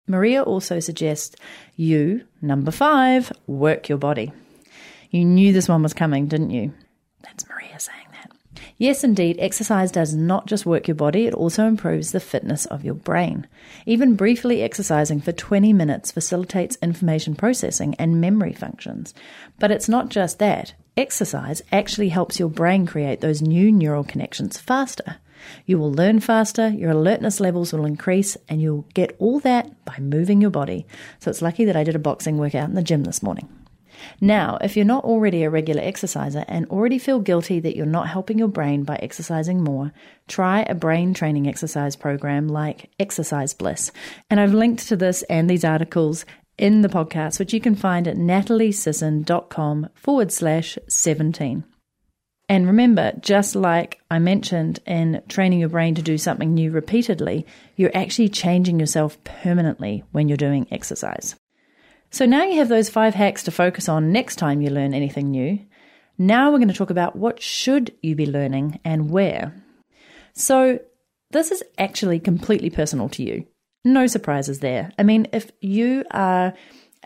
Maria 0.08 0.44
also 0.44 0.82
suggests 0.82 1.38
you, 1.78 2.26
number 2.42 2.72
five, 2.72 3.32
work 3.48 3.88
your 3.88 3.98
body. 3.98 4.34
You 5.10 5.24
knew 5.24 5.54
this 5.54 5.70
one 5.70 5.84
was 5.84 5.94
coming, 5.94 6.28
didn't 6.28 6.52
you? 6.52 6.74
That's 7.24 7.48
Maria 7.48 7.80
saying 7.80 8.08
that. 8.12 8.62
Yes, 8.80 9.04
indeed, 9.04 9.38
exercise 9.40 9.92
does 9.92 10.14
not 10.14 10.46
just 10.46 10.68
work 10.68 10.88
your 10.88 10.94
body, 10.94 11.26
it 11.26 11.34
also 11.34 11.66
improves 11.66 12.12
the 12.12 12.20
fitness 12.20 12.68
of 12.68 12.86
your 12.86 12.94
brain. 12.94 13.48
Even 13.88 14.16
briefly 14.16 14.62
exercising 14.62 15.20
for 15.20 15.32
20 15.32 15.74
minutes 15.74 16.12
facilitates 16.12 16.78
information 16.80 17.34
processing 17.34 17.96
and 17.96 18.22
memory 18.22 18.54
functions. 18.54 19.16
But 19.58 19.72
it's 19.72 19.90
not 19.90 20.10
just 20.10 20.38
that. 20.38 20.76
Exercise 20.96 21.64
actually 21.72 22.10
helps 22.10 22.40
your 22.40 22.50
brain 22.50 22.86
create 22.86 23.20
those 23.20 23.42
new 23.42 23.72
neural 23.72 24.04
connections 24.04 24.60
faster. 24.60 25.18
You 25.66 25.80
will 25.80 25.92
learn 25.92 26.20
faster, 26.20 26.70
your 26.70 26.92
alertness 26.92 27.40
levels 27.40 27.74
will 27.74 27.86
increase, 27.86 28.38
and 28.48 28.62
you'll 28.62 28.88
get 28.94 29.16
all 29.18 29.40
that 29.40 29.86
by 29.86 29.98
moving 29.98 30.40
your 30.40 30.52
body. 30.52 30.86
So 31.20 31.32
it's 31.32 31.42
lucky 31.42 31.66
that 31.66 31.76
I 31.76 31.84
did 31.84 31.96
a 31.96 32.00
boxing 32.00 32.38
workout 32.38 32.70
in 32.70 32.76
the 32.76 32.84
gym 32.84 33.06
this 33.06 33.24
morning. 33.24 33.50
Now, 34.22 34.58
if 34.62 34.76
you're 34.76 34.86
not 34.86 35.04
already 35.04 35.44
a 35.44 35.50
regular 35.50 35.82
exerciser 35.82 36.46
and 36.48 36.66
already 36.68 36.98
feel 36.98 37.20
guilty 37.20 37.60
that 37.60 37.76
you're 37.76 37.86
not 37.86 38.10
helping 38.10 38.40
your 38.40 38.48
brain 38.48 38.84
by 38.84 38.98
exercising 38.98 39.64
more, 39.64 39.94
try 40.28 40.62
a 40.62 40.76
brain 40.76 41.14
training 41.14 41.48
exercise 41.48 41.96
program 41.96 42.48
like 42.48 42.90
Exercise 43.00 43.54
Bliss. 43.54 43.92
And 44.30 44.40
I've 44.40 44.54
linked 44.54 44.88
to 44.88 44.96
this 44.96 45.24
and 45.24 45.50
these 45.50 45.64
articles 45.64 46.26
in 46.58 46.82
the 46.82 46.90
podcast, 46.90 47.40
which 47.40 47.54
you 47.54 47.60
can 47.60 47.76
find 47.76 48.08
at 48.08 48.18
nataliesisson.com 48.18 49.90
forward 49.94 50.32
slash 50.32 50.78
17. 50.88 51.64
And 52.50 52.66
remember, 52.66 53.12
just 53.20 53.56
like 53.56 54.00
I 54.10 54.20
mentioned 54.20 54.80
in 54.86 55.22
training 55.28 55.60
your 55.60 55.70
brain 55.70 55.96
to 55.96 56.02
do 56.02 56.18
something 56.18 56.54
new 56.54 56.72
repeatedly, 56.72 57.46
you're 57.76 57.96
actually 57.96 58.30
changing 58.30 58.80
yourself 58.80 59.22
permanently 59.24 60.04
when 60.12 60.30
you're 60.30 60.38
doing 60.38 60.68
exercise. 60.72 61.36
So 62.10 62.26
now 62.26 62.44
you 62.44 62.58
have 62.58 62.70
those 62.70 62.90
five 62.90 63.14
hacks 63.14 63.44
to 63.44 63.52
focus 63.52 63.90
on 63.90 64.12
next 64.12 64.38
time 64.38 64.62
you 64.62 64.70
learn 64.70 64.94
anything 64.94 65.32
new. 65.32 65.60
Now 66.18 66.52
we're 66.52 66.58
going 66.58 66.70
to 66.70 66.74
talk 66.74 66.90
about 66.90 67.16
what 67.16 67.42
should 67.42 67.94
you 68.02 68.16
be 68.16 68.26
learning 68.26 68.80
and 68.84 69.10
where. 69.12 69.54
So 70.34 70.80
this 71.32 71.52
is 71.52 71.64
actually 71.78 72.20
completely 72.20 72.70
personal 72.70 73.10
to 73.10 73.24
you. 73.24 73.46
No 73.84 74.08
surprises 74.08 74.60
there. 74.60 74.92
I 74.98 75.04
mean, 75.04 75.28
if 75.34 75.52
you 75.62 76.06
are 76.12 76.54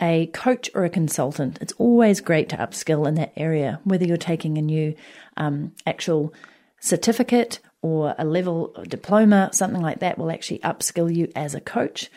a 0.02 0.28
coach 0.28 0.70
or 0.74 0.86
a 0.86 0.90
consultant, 0.90 1.58
it's 1.62 1.74
always 1.74 2.22
great 2.22 2.50
to 2.50 2.58
upskill 2.58 3.08
in 3.08 3.16
that 3.16 3.34
area, 3.36 3.80
whether 3.84 4.06
you're 4.06 4.18
taking 4.18 4.58
a 4.58 4.62
new 4.62 4.96
um, 5.38 5.74
actual 5.86 6.34
certificate 6.80 7.60
or 7.82 8.16
a 8.18 8.26
level 8.26 8.74
diploma, 8.88 9.50
something 9.54 9.82
like 9.82 10.00
that 10.00 10.18
will 10.18 10.32
actually 10.32 10.60
upskill 10.60 11.14
you 11.14 11.32
as 11.36 11.56
a 11.56 11.62
coach, 11.62 12.10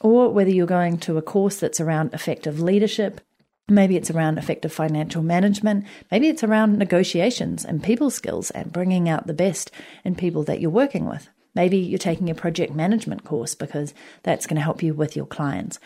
or 0.00 0.30
whether 0.30 0.50
you're 0.50 0.66
going 0.66 0.98
to 0.98 1.16
a 1.16 1.22
course 1.22 1.60
that's 1.60 1.80
around 1.80 2.12
effective 2.12 2.60
leadership. 2.60 3.20
Maybe 3.68 3.96
it's 3.96 4.10
around 4.10 4.38
effective 4.38 4.72
financial 4.72 5.22
management. 5.22 5.86
Maybe 6.10 6.28
it's 6.28 6.42
around 6.42 6.78
negotiations 6.78 7.64
and 7.64 7.82
people 7.82 8.10
skills 8.10 8.50
and 8.50 8.72
bringing 8.72 9.08
out 9.08 9.26
the 9.26 9.34
best 9.34 9.70
in 10.04 10.16
people 10.16 10.42
that 10.44 10.60
you're 10.60 10.70
working 10.70 11.08
with. 11.08 11.28
Maybe 11.54 11.78
you're 11.78 11.98
taking 11.98 12.28
a 12.28 12.34
project 12.34 12.74
management 12.74 13.24
course 13.24 13.54
because 13.54 13.94
that's 14.24 14.46
going 14.46 14.56
to 14.56 14.62
help 14.62 14.82
you 14.82 14.94
with 14.94 15.16
your 15.16 15.26
clients. 15.26 15.78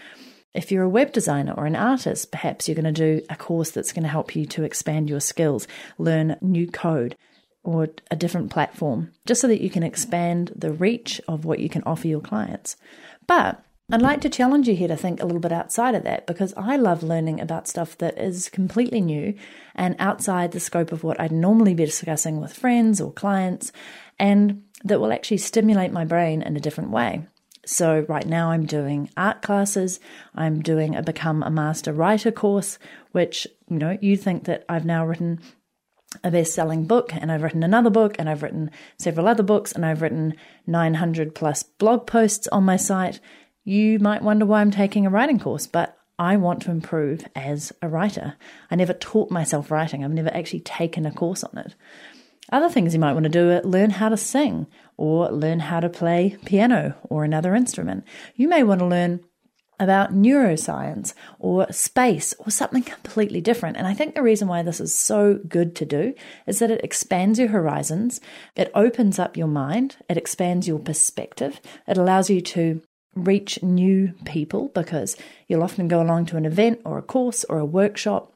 If 0.55 0.73
you're 0.73 0.85
a 0.85 0.89
web 0.89 1.13
designer 1.13 1.53
or 1.55 1.67
an 1.67 1.77
artist, 1.77 2.33
perhaps 2.33 2.67
you're 2.67 2.81
going 2.81 2.93
to 2.95 3.19
do 3.19 3.27
a 3.29 3.37
course 3.37 3.73
that's 3.73 3.93
going 3.93 4.05
to 4.05 4.09
help 4.09 4.35
you 4.35 4.47
to 4.47 4.65
expand 4.65 5.11
your 5.11 5.21
skills, 5.21 5.69
learn 5.99 6.39
new 6.41 6.67
code 6.67 7.15
or 7.67 7.89
a 8.11 8.17
different 8.17 8.51
platform, 8.51 9.13
just 9.27 9.41
so 9.41 9.49
that 9.49 9.61
you 9.61 9.69
can 9.69 9.83
expand 9.83 10.53
the 10.55 10.73
reach 10.73 11.21
of 11.27 11.45
what 11.45 11.59
you 11.59 11.69
can 11.69 11.83
offer 11.85 12.07
your 12.07 12.21
clients. 12.21 12.77
But 13.27 13.63
I'd 13.91 14.03
like 14.03 14.21
to 14.23 14.29
challenge 14.29 14.69
you 14.69 14.75
here 14.75 14.89
to 14.89 14.97
think 14.97 15.21
a 15.21 15.27
little 15.27 15.41
bit 15.41 15.53
outside 15.53 15.95
of 15.95 16.05
that 16.05 16.27
because 16.27 16.55
I 16.57 16.77
love 16.77 17.03
learning 17.03 17.41
about 17.41 17.69
stuff 17.69 17.99
that 17.99 18.19
is 18.19 18.49
completely 18.49 19.01
new 19.01 19.35
and 19.75 19.95
outside 19.99 20.53
the 20.53 20.61
scope 20.61 20.91
of 20.91 21.05
what 21.05 21.21
I'd 21.21 21.33
normally 21.33 21.75
be 21.75 21.85
discussing 21.85 22.41
with 22.41 22.53
friends 22.53 23.01
or 23.01 23.13
clients 23.13 23.71
and 24.19 24.63
that 24.85 25.01
will 25.01 25.13
actually 25.13 25.39
stimulate 25.39 25.93
my 25.93 26.05
brain 26.05 26.43
in 26.43 26.57
a 26.57 26.61
different 26.61 26.91
way. 26.91 27.27
So, 27.65 28.07
right 28.09 28.27
now, 28.27 28.53
I'm 28.53 28.65
doing 28.65 29.11
art 29.17 29.43
classes. 29.43 29.99
I'm 30.37 30.63
doing 30.63 30.95
a 30.95 31.03
Become 31.03 31.43
a 31.43 31.51
Master 31.51 31.93
Writer 31.93 32.31
course, 32.31 32.79
which, 33.11 33.45
you 33.69 33.79
know, 33.79 33.99
you 34.01 34.17
think 34.17 34.45
that 34.45 34.65
I've 34.69 34.85
now 34.85 35.05
written 35.05 35.41
a 36.23 36.31
best 36.31 36.55
selling 36.55 36.85
book, 36.85 37.13
and 37.13 37.31
I've 37.31 37.43
written 37.43 37.63
another 37.63 37.91
book, 37.91 38.17
and 38.19 38.29
I've 38.29 38.43
written 38.43 38.71
several 38.99 39.29
other 39.29 39.43
books, 39.43 39.73
and 39.73 39.85
I've 39.85 40.03
written 40.03 40.35
900 40.67 41.35
plus 41.35 41.63
blog 41.63 42.07
posts 42.07 42.49
on 42.49 42.65
my 42.65 42.77
site. 42.77 43.21
You 43.65 43.99
might 43.99 44.23
wonder 44.23 44.47
why 44.47 44.61
I'm 44.61 44.71
taking 44.71 45.07
a 45.07 45.11
writing 45.11 45.39
course, 45.39 45.67
but 45.67 45.97
I 46.19 46.37
want 46.37 46.63
to 46.63 46.71
improve 46.71 47.27
as 47.35 47.73
a 47.83 47.89
writer. 47.89 48.37
I 48.71 48.77
never 48.77 48.95
taught 48.95 49.31
myself 49.31 49.71
writing, 49.71 50.05
I've 50.05 50.11
never 50.13 50.35
actually 50.35 50.61
taken 50.61 51.05
a 51.07 51.13
course 51.13 51.45
on 51.45 51.59
it. 51.59 51.75
Other 52.53 52.69
things 52.69 52.95
you 52.95 53.01
might 53.01 53.13
want 53.13 53.25
to 53.25 53.31
do 53.31 53.51
are 53.51 53.63
learn 53.63 53.91
how 53.91 54.09
to 54.09 54.17
sing 54.17 54.69
or 54.97 55.31
learn 55.31 55.61
how 55.61 55.81
to 55.81 55.89
play 55.89 56.37
piano 56.45 56.95
or 57.03 57.25
another 57.25 57.55
instrument. 57.55 58.05
You 58.37 58.49
may 58.49 58.63
want 58.63 58.79
to 58.81 58.87
learn 58.87 59.21
about 59.79 60.15
neuroscience 60.15 61.15
or 61.39 61.71
space 61.73 62.35
or 62.39 62.51
something 62.51 62.83
completely 62.83 63.41
different. 63.41 63.77
And 63.77 63.87
I 63.87 63.95
think 63.95 64.15
the 64.15 64.23
reason 64.23 64.49
why 64.49 64.63
this 64.63 64.81
is 64.81 64.95
so 64.95 65.39
good 65.49 65.77
to 65.77 65.85
do 65.85 66.15
is 66.47 66.59
that 66.59 66.71
it 66.71 66.85
expands 66.85 67.39
your 67.39 67.49
horizons, 67.49 68.21
it 68.55 68.71
opens 68.75 69.19
up 69.19 69.37
your 69.37 69.49
mind, 69.49 69.97
it 70.09 70.17
expands 70.17 70.67
your 70.67 70.79
perspective, 70.79 71.61
it 71.87 71.99
allows 71.99 72.31
you 72.31 72.41
to 72.41 72.81
reach 73.15 73.63
new 73.63 74.13
people 74.25 74.69
because 74.75 75.17
you'll 75.49 75.63
often 75.63 75.89
go 75.89 76.03
along 76.03 76.27
to 76.27 76.37
an 76.37 76.45
event 76.45 76.81
or 76.85 76.99
a 76.99 77.03
course 77.03 77.45
or 77.45 77.59
a 77.59 77.65
workshop 77.65 78.33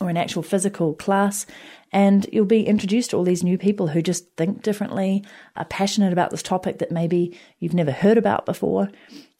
or 0.00 0.08
an 0.08 0.16
actual 0.16 0.42
physical 0.42 0.94
class, 0.94 1.44
and 1.92 2.26
you'll 2.32 2.46
be 2.46 2.66
introduced 2.66 3.10
to 3.10 3.16
all 3.16 3.24
these 3.24 3.44
new 3.44 3.58
people 3.58 3.88
who 3.88 4.00
just 4.00 4.34
think 4.36 4.62
differently, 4.62 5.22
are 5.56 5.64
passionate 5.66 6.12
about 6.12 6.30
this 6.30 6.42
topic 6.42 6.78
that 6.78 6.90
maybe 6.90 7.38
you've 7.58 7.74
never 7.74 7.92
heard 7.92 8.16
about 8.16 8.46
before. 8.46 8.88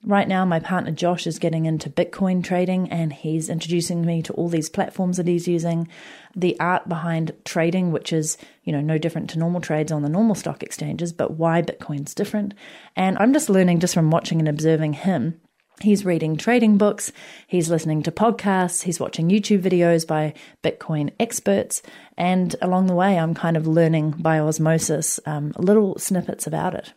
Right 0.05 0.27
now, 0.27 0.45
my 0.47 0.61
partner 0.61 0.93
Josh 0.93 1.27
is 1.27 1.39
getting 1.39 1.67
into 1.67 1.91
Bitcoin 1.91 2.43
trading 2.43 2.91
and 2.91 3.13
he's 3.13 3.51
introducing 3.51 4.05
me 4.05 4.23
to 4.23 4.33
all 4.33 4.49
these 4.49 4.71
platforms 4.71 5.19
that 5.19 5.27
he's 5.27 5.47
using. 5.47 5.89
The 6.35 6.59
art 6.59 6.89
behind 6.89 7.33
trading, 7.45 7.93
which 7.93 8.13
is, 8.13 8.39
you 8.65 8.73
know, 8.73 8.81
no 8.81 8.97
different 8.97 9.29
to 9.31 9.39
normal 9.39 9.61
trades 9.61 9.93
on 9.93 10.03
the 10.03 10.09
normal 10.09 10.35
stock 10.35 10.63
exchanges, 10.63 11.13
but 11.13 11.33
why 11.33 11.61
Bitcoin's 11.61 12.15
different. 12.15 12.55
And 12.97 13.19
I'm 13.19 13.33
just 13.35 13.51
learning 13.51 13.81
just 13.81 13.95
from 13.95 14.11
watching 14.11 14.39
and 14.39 14.49
observing 14.49 14.95
him 14.95 15.41
He's 15.81 16.05
reading 16.05 16.37
trading 16.37 16.77
books, 16.77 17.11
he's 17.47 17.71
listening 17.71 18.03
to 18.03 18.13
podcasts, 18.13 18.83
he's 18.83 19.01
watching 19.01 19.31
YouTube 19.31 19.63
videos 19.63 20.07
by 20.07 20.35
Bitcoin 20.63 21.11
experts, 21.19 21.81
and 22.19 22.55
along 22.61 22.87
the 22.87 22.95
way, 22.95 23.19
I'm 23.19 23.33
kind 23.33 23.57
of 23.57 23.67
learning 23.67 24.11
by 24.19 24.41
osmosis 24.41 25.19
um, 25.25 25.55
little 25.57 25.99
snippets 25.99 26.47
about 26.47 26.75
it. 26.75 26.93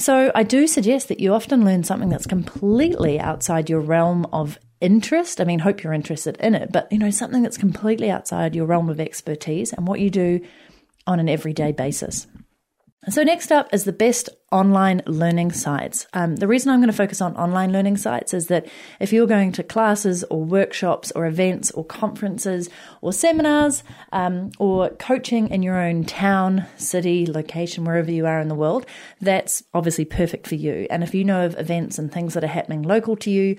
So, 0.00 0.32
I 0.34 0.44
do 0.44 0.66
suggest 0.66 1.08
that 1.08 1.20
you 1.20 1.34
often 1.34 1.62
learn 1.62 1.84
something 1.84 2.08
that's 2.08 2.26
completely 2.26 3.20
outside 3.20 3.68
your 3.68 3.80
realm 3.80 4.26
of 4.32 4.58
interest. 4.80 5.42
I 5.42 5.44
mean, 5.44 5.58
hope 5.58 5.82
you're 5.82 5.92
interested 5.92 6.38
in 6.38 6.54
it, 6.54 6.72
but 6.72 6.90
you 6.90 6.98
know, 6.98 7.10
something 7.10 7.42
that's 7.42 7.58
completely 7.58 8.10
outside 8.10 8.56
your 8.56 8.64
realm 8.64 8.88
of 8.88 8.98
expertise 8.98 9.74
and 9.74 9.86
what 9.86 10.00
you 10.00 10.08
do 10.08 10.40
on 11.06 11.20
an 11.20 11.28
everyday 11.28 11.72
basis. 11.72 12.26
So, 13.08 13.22
next 13.22 13.50
up 13.50 13.72
is 13.72 13.84
the 13.84 13.94
best 13.94 14.28
online 14.52 15.00
learning 15.06 15.52
sites. 15.52 16.06
Um, 16.12 16.36
the 16.36 16.46
reason 16.46 16.70
I'm 16.70 16.80
going 16.80 16.90
to 16.90 16.96
focus 16.96 17.22
on 17.22 17.34
online 17.34 17.72
learning 17.72 17.96
sites 17.96 18.34
is 18.34 18.48
that 18.48 18.66
if 19.00 19.10
you're 19.10 19.26
going 19.26 19.52
to 19.52 19.62
classes 19.62 20.22
or 20.24 20.44
workshops 20.44 21.10
or 21.12 21.24
events 21.24 21.70
or 21.70 21.82
conferences 21.82 22.68
or 23.00 23.14
seminars 23.14 23.82
um, 24.12 24.50
or 24.58 24.90
coaching 24.90 25.48
in 25.48 25.62
your 25.62 25.80
own 25.80 26.04
town, 26.04 26.66
city, 26.76 27.24
location, 27.24 27.86
wherever 27.86 28.10
you 28.10 28.26
are 28.26 28.38
in 28.38 28.48
the 28.48 28.54
world, 28.54 28.84
that's 29.18 29.62
obviously 29.72 30.04
perfect 30.04 30.46
for 30.46 30.56
you. 30.56 30.86
And 30.90 31.02
if 31.02 31.14
you 31.14 31.24
know 31.24 31.46
of 31.46 31.58
events 31.58 31.98
and 31.98 32.12
things 32.12 32.34
that 32.34 32.44
are 32.44 32.48
happening 32.48 32.82
local 32.82 33.16
to 33.16 33.30
you, 33.30 33.56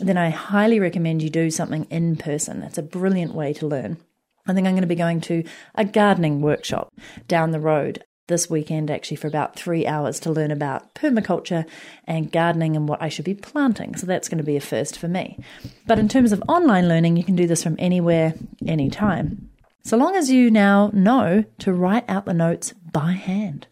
then 0.00 0.16
I 0.16 0.30
highly 0.30 0.80
recommend 0.80 1.22
you 1.22 1.28
do 1.28 1.50
something 1.50 1.84
in 1.90 2.16
person. 2.16 2.62
It's 2.62 2.78
a 2.78 2.82
brilliant 2.82 3.34
way 3.34 3.52
to 3.52 3.66
learn. 3.66 3.98
I 4.46 4.54
think 4.54 4.66
I'm 4.66 4.72
going 4.72 4.80
to 4.80 4.86
be 4.86 4.94
going 4.94 5.20
to 5.22 5.44
a 5.74 5.84
gardening 5.84 6.40
workshop 6.40 6.90
down 7.26 7.50
the 7.50 7.60
road 7.60 8.02
this 8.28 8.48
weekend 8.48 8.90
actually 8.90 9.16
for 9.16 9.26
about 9.26 9.56
three 9.56 9.86
hours 9.86 10.20
to 10.20 10.30
learn 10.30 10.50
about 10.50 10.94
permaculture 10.94 11.66
and 12.06 12.30
gardening 12.30 12.76
and 12.76 12.88
what 12.88 13.02
I 13.02 13.08
should 13.08 13.24
be 13.24 13.34
planting. 13.34 13.96
So 13.96 14.06
that's 14.06 14.28
going 14.28 14.38
to 14.38 14.44
be 14.44 14.56
a 14.56 14.60
first 14.60 14.98
for 14.98 15.08
me. 15.08 15.38
But 15.86 15.98
in 15.98 16.08
terms 16.08 16.32
of 16.32 16.42
online 16.48 16.88
learning, 16.88 17.16
you 17.16 17.24
can 17.24 17.36
do 17.36 17.46
this 17.46 17.62
from 17.62 17.76
anywhere, 17.78 18.34
anytime. 18.66 19.50
So 19.84 19.96
long 19.96 20.14
as 20.14 20.30
you 20.30 20.50
now 20.50 20.90
know 20.92 21.44
to 21.60 21.72
write 21.72 22.04
out 22.08 22.26
the 22.26 22.34
notes 22.34 22.74
by 22.92 23.12
hand. 23.12 23.66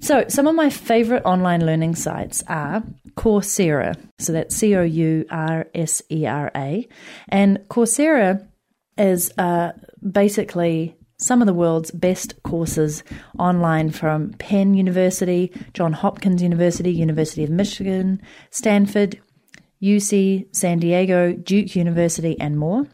So, 0.00 0.26
some 0.28 0.46
of 0.46 0.54
my 0.54 0.70
favorite 0.70 1.24
online 1.24 1.66
learning 1.66 1.96
sites 1.96 2.44
are 2.46 2.84
Coursera. 3.16 3.96
So, 4.20 4.32
that's 4.32 4.54
C 4.54 4.76
O 4.76 4.82
U 4.82 5.26
R 5.28 5.66
S 5.74 6.02
E 6.08 6.24
R 6.24 6.52
A. 6.54 6.86
And 7.28 7.58
Coursera 7.68 8.46
is 8.96 9.32
uh, 9.38 9.72
basically 10.08 10.97
some 11.18 11.42
of 11.42 11.46
the 11.46 11.54
world's 11.54 11.90
best 11.90 12.40
courses 12.44 13.02
online 13.38 13.90
from 13.90 14.30
Penn 14.34 14.74
University, 14.74 15.52
Johns 15.74 15.96
Hopkins 15.96 16.42
University, 16.42 16.92
University 16.92 17.42
of 17.42 17.50
Michigan, 17.50 18.22
Stanford, 18.50 19.20
UC, 19.82 20.54
San 20.54 20.78
Diego, 20.78 21.32
Duke 21.32 21.74
University, 21.74 22.38
and 22.40 22.58
more. 22.58 22.86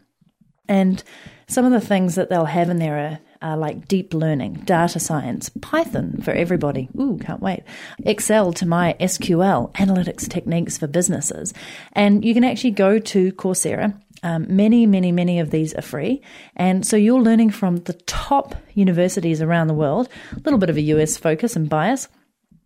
And 0.67 1.03
some 1.47 1.65
of 1.65 1.71
the 1.71 1.81
things 1.81 2.15
that 2.15 2.29
they'll 2.29 2.45
have 2.45 2.69
in 2.69 2.79
there 2.79 2.97
are, 2.97 3.19
are 3.51 3.57
like 3.57 3.87
deep 3.87 4.15
learning, 4.15 4.53
data 4.65 4.99
science, 4.99 5.49
Python 5.61 6.19
for 6.23 6.31
everybody. 6.31 6.89
Ooh, 6.99 7.19
can't 7.19 7.41
wait. 7.41 7.61
Excel 8.03 8.51
to 8.53 8.65
MySQL, 8.65 9.71
analytics 9.73 10.27
techniques 10.27 10.79
for 10.79 10.87
businesses. 10.87 11.53
And 11.93 12.25
you 12.25 12.33
can 12.33 12.43
actually 12.43 12.71
go 12.71 12.97
to 12.97 13.31
Coursera 13.33 13.99
um, 14.25 14.47
many, 14.49 14.87
many, 14.87 15.11
many 15.11 15.39
of 15.39 15.51
these 15.51 15.75
are 15.75 15.83
free. 15.83 16.19
And 16.55 16.83
so 16.83 16.97
you're 16.97 17.21
learning 17.21 17.51
from 17.51 17.77
the 17.77 17.93
top 17.93 18.55
universities 18.73 19.39
around 19.39 19.67
the 19.67 19.75
world, 19.75 20.09
a 20.31 20.39
little 20.39 20.57
bit 20.57 20.71
of 20.71 20.77
a 20.77 20.81
US 20.81 21.15
focus 21.15 21.55
and 21.55 21.69
bias, 21.69 22.07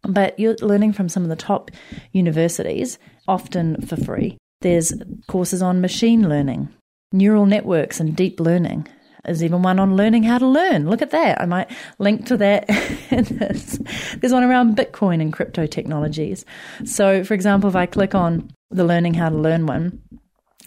but 0.03 0.39
you're 0.39 0.55
learning 0.61 0.93
from 0.93 1.09
some 1.09 1.23
of 1.23 1.29
the 1.29 1.35
top 1.35 1.69
universities, 2.13 2.97
often 3.27 3.85
for 3.85 3.97
free. 3.97 4.37
There's 4.61 4.93
courses 5.27 5.61
on 5.61 5.81
machine 5.81 6.29
learning, 6.29 6.69
neural 7.11 7.45
networks, 7.45 7.99
and 7.99 8.15
deep 8.15 8.39
learning. 8.39 8.87
There's 9.25 9.43
even 9.43 9.61
one 9.61 9.79
on 9.79 9.97
learning 9.97 10.23
how 10.23 10.37
to 10.37 10.47
learn. 10.47 10.89
Look 10.89 11.01
at 11.01 11.11
that. 11.11 11.41
I 11.41 11.45
might 11.45 11.69
link 11.97 12.25
to 12.27 12.37
that. 12.37 12.67
There's 14.21 14.31
one 14.31 14.45
around 14.45 14.77
Bitcoin 14.77 15.21
and 15.21 15.33
crypto 15.33 15.65
technologies. 15.65 16.45
So, 16.85 17.25
for 17.25 17.33
example, 17.33 17.69
if 17.69 17.75
I 17.75 17.85
click 17.85 18.15
on 18.15 18.49
the 18.71 18.85
learning 18.85 19.15
how 19.15 19.27
to 19.27 19.35
learn 19.35 19.65
one, 19.65 20.01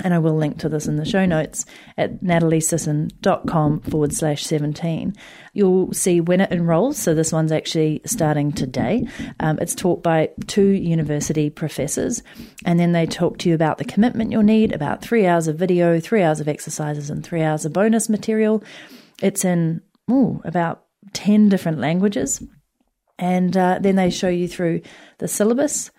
and 0.00 0.14
I 0.14 0.18
will 0.18 0.34
link 0.34 0.58
to 0.58 0.68
this 0.68 0.86
in 0.86 0.96
the 0.96 1.04
show 1.04 1.26
notes 1.26 1.66
at 1.98 2.22
nataliesisson.com 2.22 3.80
forward 3.80 4.12
slash 4.12 4.44
17. 4.44 5.14
You'll 5.52 5.92
see 5.92 6.20
when 6.20 6.40
it 6.40 6.50
enrolls. 6.50 6.96
So 6.96 7.14
this 7.14 7.32
one's 7.32 7.52
actually 7.52 8.00
starting 8.06 8.52
today. 8.52 9.06
Um, 9.38 9.58
it's 9.60 9.74
taught 9.74 10.02
by 10.02 10.30
two 10.46 10.68
university 10.68 11.50
professors, 11.50 12.22
and 12.64 12.80
then 12.80 12.92
they 12.92 13.06
talk 13.06 13.38
to 13.38 13.48
you 13.48 13.54
about 13.54 13.78
the 13.78 13.84
commitment 13.84 14.32
you'll 14.32 14.42
need, 14.42 14.72
about 14.72 15.02
three 15.02 15.26
hours 15.26 15.46
of 15.46 15.56
video, 15.56 16.00
three 16.00 16.22
hours 16.22 16.40
of 16.40 16.48
exercises, 16.48 17.10
and 17.10 17.22
three 17.22 17.42
hours 17.42 17.64
of 17.64 17.72
bonus 17.72 18.08
material. 18.08 18.64
It's 19.20 19.44
in 19.44 19.82
ooh, 20.10 20.40
about 20.44 20.84
10 21.12 21.48
different 21.48 21.78
languages. 21.78 22.42
And 23.18 23.56
uh, 23.56 23.78
then 23.80 23.96
they 23.96 24.10
show 24.10 24.28
you 24.28 24.48
through 24.48 24.80
the 25.18 25.28
syllabus 25.28 25.91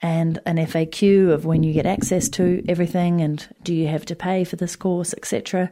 and 0.00 0.38
an 0.46 0.56
FAQ 0.56 1.32
of 1.32 1.44
when 1.44 1.62
you 1.62 1.72
get 1.72 1.86
access 1.86 2.28
to 2.30 2.62
everything 2.68 3.20
and 3.20 3.48
do 3.62 3.74
you 3.74 3.88
have 3.88 4.06
to 4.06 4.14
pay 4.14 4.44
for 4.44 4.56
this 4.56 4.76
course, 4.76 5.12
etc. 5.14 5.70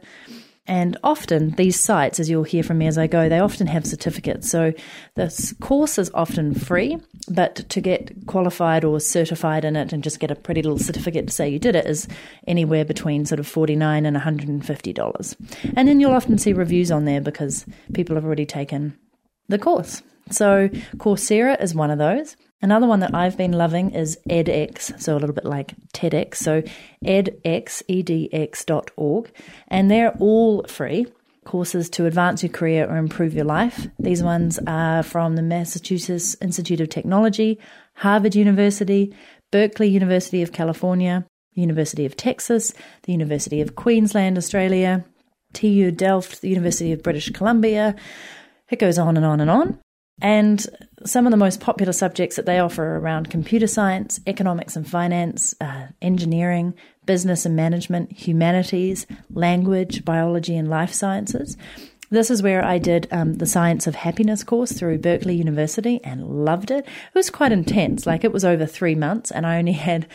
And 0.67 0.97
often 1.01 1.51
these 1.51 1.79
sites, 1.79 2.19
as 2.19 2.29
you'll 2.29 2.43
hear 2.43 2.61
from 2.61 2.77
me 2.77 2.87
as 2.87 2.97
I 2.97 3.07
go, 3.07 3.29
they 3.29 3.39
often 3.39 3.67
have 3.67 3.87
certificates. 3.87 4.51
So 4.51 4.73
this 5.15 5.53
course 5.61 5.97
is 5.97 6.11
often 6.13 6.53
free, 6.53 6.97
but 7.29 7.55
to 7.69 7.79
get 7.79 8.27
qualified 8.27 8.83
or 8.83 8.99
certified 8.99 9.63
in 9.63 9.77
it 9.77 9.93
and 9.93 10.03
just 10.03 10.19
get 10.19 10.29
a 10.29 10.35
pretty 10.35 10.61
little 10.61 10.77
certificate 10.77 11.27
to 11.27 11.33
say 11.33 11.47
you 11.47 11.59
did 11.59 11.77
it 11.77 11.85
is 11.85 12.07
anywhere 12.47 12.83
between 12.83 13.25
sort 13.25 13.39
of 13.39 13.47
49 13.47 14.05
and 14.05 14.17
$150. 14.17 15.35
And 15.77 15.87
then 15.87 16.01
you'll 16.01 16.11
often 16.11 16.37
see 16.37 16.51
reviews 16.51 16.91
on 16.91 17.05
there 17.05 17.21
because 17.21 17.65
people 17.93 18.15
have 18.15 18.25
already 18.25 18.45
taken 18.45 18.97
the 19.47 19.57
course. 19.57 20.03
So 20.29 20.67
Coursera 20.97 21.61
is 21.61 21.73
one 21.73 21.91
of 21.91 21.97
those. 21.97 22.35
Another 22.61 22.87
one 22.87 23.01
that 23.01 23.13
I've 23.13 23.37
been 23.37 23.51
loving 23.51 23.91
is 23.91 24.17
edX, 24.29 24.99
so 24.99 25.13
a 25.13 25.19
little 25.19 25.35
bit 25.35 25.45
like 25.45 25.75
TEDx. 25.93 26.35
So 26.35 26.63
edx, 27.05 27.83
edx.org, 27.87 29.31
and 29.67 29.91
they're 29.91 30.15
all 30.19 30.63
free 30.63 31.05
courses 31.45 31.89
to 31.91 32.05
advance 32.05 32.43
your 32.43 32.51
career 32.51 32.89
or 32.89 32.97
improve 32.97 33.33
your 33.33 33.45
life. 33.45 33.87
These 33.99 34.21
ones 34.21 34.59
are 34.67 35.03
from 35.03 35.35
the 35.35 35.41
Massachusetts 35.41 36.35
Institute 36.41 36.81
of 36.81 36.89
Technology, 36.89 37.59
Harvard 37.95 38.35
University, 38.35 39.15
Berkeley 39.51 39.87
University 39.87 40.41
of 40.41 40.51
California, 40.51 41.25
University 41.53 42.05
of 42.05 42.17
Texas, 42.17 42.73
the 43.03 43.11
University 43.11 43.61
of 43.61 43.75
Queensland, 43.75 44.37
Australia, 44.37 45.05
TU 45.53 45.91
Delft, 45.91 46.41
the 46.41 46.49
University 46.49 46.91
of 46.91 47.01
British 47.01 47.29
Columbia. 47.31 47.95
It 48.69 48.79
goes 48.79 48.99
on 48.99 49.15
and 49.15 49.25
on 49.25 49.39
and 49.39 49.49
on. 49.49 49.79
And 50.21 50.65
some 51.05 51.27
of 51.27 51.31
the 51.31 51.37
most 51.37 51.59
popular 51.59 51.93
subjects 51.93 52.35
that 52.37 52.45
they 52.45 52.59
offer 52.59 52.83
are 52.83 52.99
around 52.99 53.29
computer 53.29 53.67
science, 53.67 54.19
economics 54.25 54.75
and 54.75 54.87
finance, 54.87 55.53
uh, 55.61 55.87
engineering, 56.01 56.73
business 57.05 57.45
and 57.45 57.55
management, 57.55 58.11
humanities, 58.11 59.05
language, 59.29 60.03
biology, 60.03 60.55
and 60.55 60.69
life 60.69 60.91
sciences. 60.91 61.55
This 62.09 62.31
is 62.31 62.41
where 62.41 62.63
I 62.63 62.77
did 62.77 63.07
um, 63.11 63.35
the 63.35 63.45
Science 63.45 63.85
of 63.85 63.95
Happiness 63.95 64.43
course 64.43 64.71
through 64.71 64.99
Berkeley 64.99 65.35
University 65.35 65.99
and 66.05 66.45
loved 66.45 66.71
it. 66.71 66.85
It 66.85 67.15
was 67.15 67.29
quite 67.29 67.51
intense, 67.51 68.05
like 68.05 68.23
it 68.23 68.31
was 68.31 68.45
over 68.45 68.65
three 68.65 68.95
months, 68.95 69.29
and 69.29 69.45
I 69.45 69.57
only 69.57 69.71
had 69.89 70.07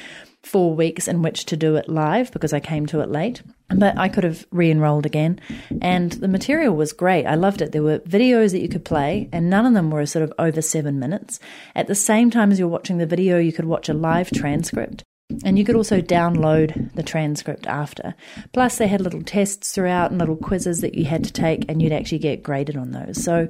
four 0.42 0.74
weeks 0.74 1.06
in 1.06 1.22
which 1.22 1.44
to 1.46 1.56
do 1.56 1.76
it 1.76 1.88
live 1.88 2.32
because 2.32 2.52
I 2.52 2.60
came 2.60 2.86
to 2.86 3.00
it 3.00 3.10
late. 3.10 3.42
But 3.68 3.96
I 3.98 4.08
could 4.08 4.24
have 4.24 4.46
re 4.50 4.70
enrolled 4.70 5.06
again. 5.06 5.38
And 5.80 6.12
the 6.12 6.28
material 6.28 6.74
was 6.74 6.92
great. 6.92 7.26
I 7.26 7.34
loved 7.34 7.62
it. 7.62 7.72
There 7.72 7.82
were 7.82 8.00
videos 8.00 8.52
that 8.52 8.60
you 8.60 8.68
could 8.68 8.84
play, 8.84 9.28
and 9.32 9.50
none 9.50 9.66
of 9.66 9.74
them 9.74 9.90
were 9.90 10.04
sort 10.06 10.24
of 10.24 10.32
over 10.38 10.62
seven 10.62 10.98
minutes. 10.98 11.40
At 11.74 11.88
the 11.88 11.94
same 11.94 12.30
time 12.30 12.50
as 12.52 12.58
you're 12.58 12.68
watching 12.68 12.98
the 12.98 13.06
video, 13.06 13.38
you 13.38 13.52
could 13.52 13.66
watch 13.66 13.88
a 13.88 13.94
live 13.94 14.30
transcript. 14.30 15.04
And 15.44 15.58
you 15.58 15.64
could 15.64 15.76
also 15.76 16.00
download 16.00 16.94
the 16.94 17.02
transcript 17.02 17.66
after. 17.66 18.14
Plus, 18.52 18.78
they 18.78 18.86
had 18.86 19.00
little 19.00 19.22
tests 19.22 19.72
throughout 19.72 20.10
and 20.10 20.18
little 20.18 20.36
quizzes 20.36 20.80
that 20.80 20.94
you 20.94 21.04
had 21.04 21.24
to 21.24 21.32
take, 21.32 21.64
and 21.68 21.80
you'd 21.80 21.92
actually 21.92 22.18
get 22.18 22.42
graded 22.42 22.76
on 22.76 22.92
those. 22.92 23.22
So, 23.22 23.48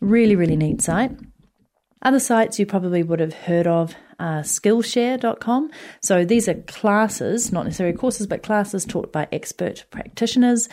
really, 0.00 0.36
really 0.36 0.56
neat 0.56 0.82
site. 0.82 1.12
Other 2.02 2.20
sites 2.20 2.58
you 2.58 2.66
probably 2.66 3.02
would 3.02 3.20
have 3.20 3.34
heard 3.34 3.66
of 3.66 3.94
are 4.20 4.42
Skillshare.com. 4.42 5.70
So 6.02 6.24
these 6.24 6.48
are 6.48 6.54
classes, 6.54 7.52
not 7.52 7.64
necessarily 7.64 7.96
courses, 7.96 8.26
but 8.26 8.42
classes 8.42 8.84
taught 8.84 9.12
by 9.12 9.28
expert 9.32 9.84
practitioners, 9.90 10.68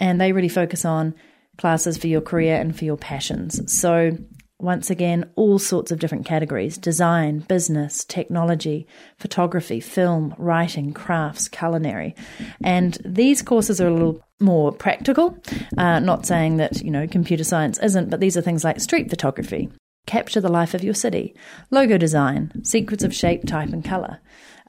and 0.00 0.20
they 0.20 0.32
really 0.32 0.48
focus 0.48 0.84
on 0.84 1.14
classes 1.56 1.98
for 1.98 2.06
your 2.06 2.20
career 2.20 2.56
and 2.56 2.76
for 2.76 2.84
your 2.84 2.96
passions. 2.96 3.72
So 3.72 4.16
once 4.60 4.90
again, 4.90 5.30
all 5.36 5.58
sorts 5.58 5.92
of 5.92 5.98
different 6.00 6.26
categories 6.26 6.76
design, 6.76 7.40
business, 7.40 8.04
technology, 8.04 8.86
photography, 9.16 9.80
film, 9.80 10.34
writing, 10.38 10.92
crafts, 10.92 11.48
culinary. 11.48 12.14
And 12.62 12.98
these 13.04 13.42
courses 13.42 13.80
are 13.80 13.88
a 13.88 13.92
little 13.92 14.20
more 14.40 14.72
practical. 14.72 15.38
Uh, 15.76 16.00
not 16.00 16.26
saying 16.26 16.56
that, 16.56 16.82
you 16.82 16.90
know, 16.90 17.06
computer 17.06 17.44
science 17.44 17.78
isn't, 17.78 18.10
but 18.10 18.20
these 18.20 18.36
are 18.36 18.42
things 18.42 18.64
like 18.64 18.80
street 18.80 19.10
photography, 19.10 19.68
capture 20.06 20.40
the 20.40 20.48
life 20.48 20.74
of 20.74 20.84
your 20.84 20.94
city, 20.94 21.34
logo 21.70 21.96
design, 21.96 22.52
secrets 22.64 23.04
of 23.04 23.14
shape, 23.14 23.46
type, 23.46 23.70
and 23.70 23.84
color, 23.84 24.20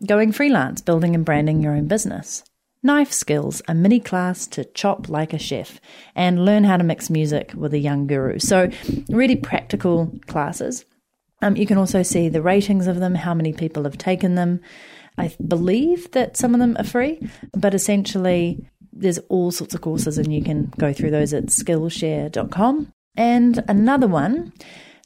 going 0.06 0.32
freelance, 0.32 0.82
building 0.82 1.16
and 1.16 1.26
branding 1.26 1.62
your 1.62 1.74
own 1.74 1.88
business, 1.88 2.44
knife 2.84 3.12
skills, 3.12 3.62
a 3.68 3.74
mini 3.74 4.00
class 4.00 4.48
to 4.48 4.66
chop 4.66 5.10
like 5.10 5.34
a 5.34 5.40
chef, 5.40 5.80
and 6.16 6.46
learn 6.46 6.64
how 6.64 6.78
to 6.78 6.84
mix 6.84 7.10
music 7.10 7.52
with 7.56 7.74
a 7.74 7.80
Young 7.80 8.08
Guru. 8.08 8.40
So, 8.40 8.70
really 9.10 9.36
practical 9.36 10.12
classes. 10.28 10.86
Um, 11.42 11.56
you 11.56 11.66
can 11.66 11.78
also 11.78 12.04
see 12.04 12.30
the 12.30 12.42
ratings 12.42 12.88
of 12.88 13.00
them, 13.00 13.16
how 13.16 13.34
many 13.34 13.54
people 13.54 13.84
have 13.84 13.98
taken 13.98 14.36
them. 14.36 14.60
I 15.18 15.34
believe 15.46 16.12
that 16.12 16.38
some 16.38 16.54
of 16.54 16.60
them 16.60 16.76
are 16.80 16.84
free, 16.84 17.20
but 17.54 17.74
essentially, 17.74 18.66
there's 18.92 19.20
all 19.30 19.52
sorts 19.52 19.74
of 19.74 19.82
courses, 19.82 20.18
and 20.18 20.34
you 20.34 20.44
can 20.44 20.72
go 20.78 20.94
through 20.94 21.12
those 21.12 21.34
at 21.34 21.46
Skillshare.com. 21.46 22.94
And 23.16 23.64
another 23.68 24.08
one 24.08 24.54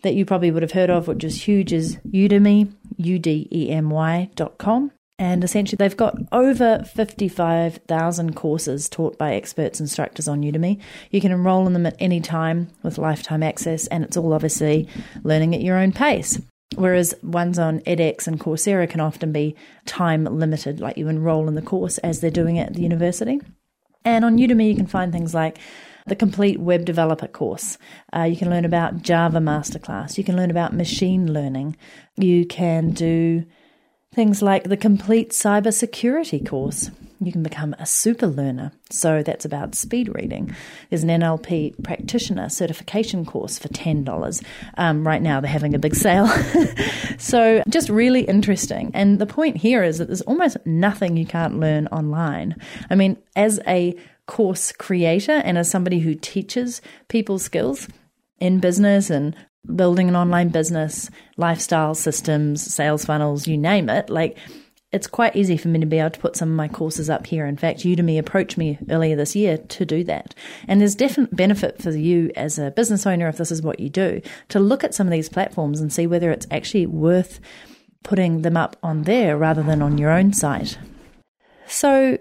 that 0.04 0.16
you 0.16 0.26
probably 0.26 0.52
would 0.52 0.62
have 0.62 0.72
heard 0.72 0.90
of, 0.90 1.08
which 1.08 1.24
is 1.24 1.44
huge, 1.44 1.74
is 1.74 1.98
Udemy, 2.08 2.74
U-D-E-M-Y 2.98 4.30
dot 4.36 4.58
com. 4.58 4.92
And 5.19 5.43
essentially, 5.43 5.78
they've 5.78 5.95
got 5.95 6.17
over 6.32 6.84
55,000 6.84 8.36
courses 8.36 8.89
taught 8.89 9.17
by 9.17 9.36
experts 9.36 9.80
instructors 9.80 10.28
on 10.28 10.41
Udemy. 10.41 10.82
You 11.12 11.21
can 11.21 11.32
enroll 11.32 11.67
in 11.67 11.73
them 11.73 11.86
at 11.86 11.95
any 11.99 12.19
time 12.19 12.69
with 12.82 12.97
lifetime 12.97 13.43
access, 13.43 13.86
and 13.88 14.04
it's 14.04 14.17
all 14.17 14.34
obviously 14.34 14.88
learning 15.23 15.54
at 15.54 15.62
your 15.62 15.78
own 15.78 15.91
pace. 15.91 16.41
Whereas 16.76 17.13
ones 17.21 17.60
on 17.60 17.82
edX 17.82 18.28
and 18.28 18.39
Coursera 18.39 18.89
can 18.89 18.99
often 18.99 19.32
be 19.32 19.56
time 19.86 20.26
limited, 20.26 20.80
like 20.80 20.97
you 20.97 21.08
enroll 21.08 21.47
in 21.47 21.54
the 21.54 21.62
course 21.62 21.99
as 21.99 22.19
they're 22.19 22.32
doing 22.32 22.56
it 22.56 22.67
at 22.69 22.73
the 22.73 22.82
university. 22.82 23.39
And 24.04 24.26
on 24.26 24.38
Udemy, 24.38 24.69
you 24.69 24.76
can 24.76 24.88
find 24.88 25.12
things 25.12 25.34
like 25.34 25.60
the 26.08 26.15
complete 26.15 26.60
web 26.60 26.86
developer 26.86 27.28
course. 27.28 27.78
Uh, 28.15 28.23
you 28.23 28.36
can 28.36 28.49
learn 28.49 28.65
about 28.65 29.02
Java 29.02 29.39
Masterclass. 29.39 30.17
You 30.17 30.23
can 30.23 30.36
learn 30.36 30.52
about 30.52 30.73
machine 30.73 31.32
learning. 31.32 31.78
You 32.17 32.45
can 32.45 32.91
do 32.91 33.45
things 34.13 34.41
like 34.41 34.63
the 34.65 34.78
complete 34.78 35.32
cybersecurity 35.32 36.47
course. 36.47 36.91
You 37.19 37.32
can 37.32 37.43
become 37.43 37.73
a 37.80 37.86
super 37.86 38.28
learner. 38.28 38.73
So 38.89 39.23
that's 39.23 39.45
about 39.45 39.76
speed 39.76 40.10
reading. 40.13 40.54
There's 40.89 41.04
an 41.04 41.10
NLP 41.10 41.82
practitioner 41.82 42.49
certification 42.49 43.26
course 43.26 43.58
for 43.58 43.69
$10. 43.69 44.43
Um, 44.78 45.08
right 45.08 45.21
now, 45.21 45.39
they're 45.39 45.49
having 45.49 45.73
a 45.73 45.80
big 45.80 45.95
sale. 45.95 46.28
so 47.17 47.63
just 47.69 47.89
really 47.89 48.21
interesting. 48.21 48.91
And 48.93 49.19
the 49.19 49.26
point 49.26 49.58
here 49.58 49.84
is 49.84 49.99
that 49.99 50.08
there's 50.08 50.21
almost 50.21 50.58
nothing 50.65 51.15
you 51.15 51.26
can't 51.26 51.60
learn 51.60 51.88
online. 51.88 52.56
I 52.89 52.95
mean, 52.95 53.17
as 53.36 53.60
a 53.65 53.95
course 54.26 54.71
creator 54.71 55.32
and 55.32 55.58
as 55.58 55.69
somebody 55.69 55.99
who 55.99 56.15
teaches 56.15 56.82
people 57.08 57.39
skills 57.39 57.88
in 58.39 58.60
business 58.60 59.10
and 59.10 59.36
building 59.76 60.10
an 60.10 60.15
online 60.15 60.49
business, 60.49 61.10
lifestyle 61.38 61.95
systems, 61.95 62.62
sales 62.62 63.06
funnels, 63.06 63.47
you 63.47 63.58
name 63.58 63.89
it, 63.89 64.10
like 64.10 64.38
it's 64.93 65.08
quite 65.08 65.36
easy 65.36 65.58
for 65.58 65.69
me 65.69 65.80
to 65.80 65.88
be 65.88 65.97
able 65.97 66.12
to 66.12 66.19
put 66.19 66.36
some 66.36 66.49
of 66.49 66.56
my 66.56 66.67
courses 66.67 67.10
up 67.10 67.26
here. 67.26 67.47
In 67.47 67.58
fact, 67.58 67.80
Udemy 67.80 68.19
approached 68.19 68.58
me 68.58 68.78
earlier 68.89 69.15
this 69.15 69.36
year 69.36 69.58
to 69.58 69.86
do 69.86 70.04
that. 70.04 70.36
And 70.67 70.80
there's 70.80 70.93
definite 70.93 71.36
benefit 71.36 71.82
for 71.82 71.89
you 71.89 72.32
as 72.36 72.60
a 72.60 72.69
business 72.69 73.08
owner, 73.08 73.28
if 73.28 73.38
this 73.38 73.52
is 73.52 73.63
what 73.63 73.80
you 73.80 73.89
do, 73.89 74.21
to 74.49 74.60
look 74.60 74.84
at 74.84 74.93
some 74.93 75.08
of 75.08 75.12
these 75.12 75.30
platforms 75.30 75.82
and 75.82 75.91
see 75.91 76.06
whether 76.06 76.32
it's 76.32 76.45
actually 76.52 76.86
worth 76.86 77.39
putting 78.04 78.43
them 78.43 78.56
up 78.56 78.76
on 78.84 79.04
there 79.04 79.36
rather 79.36 79.63
than 79.63 79.82
on 79.82 79.97
your 79.97 80.12
own 80.12 80.32
site. 80.32 80.78
So, 81.65 82.19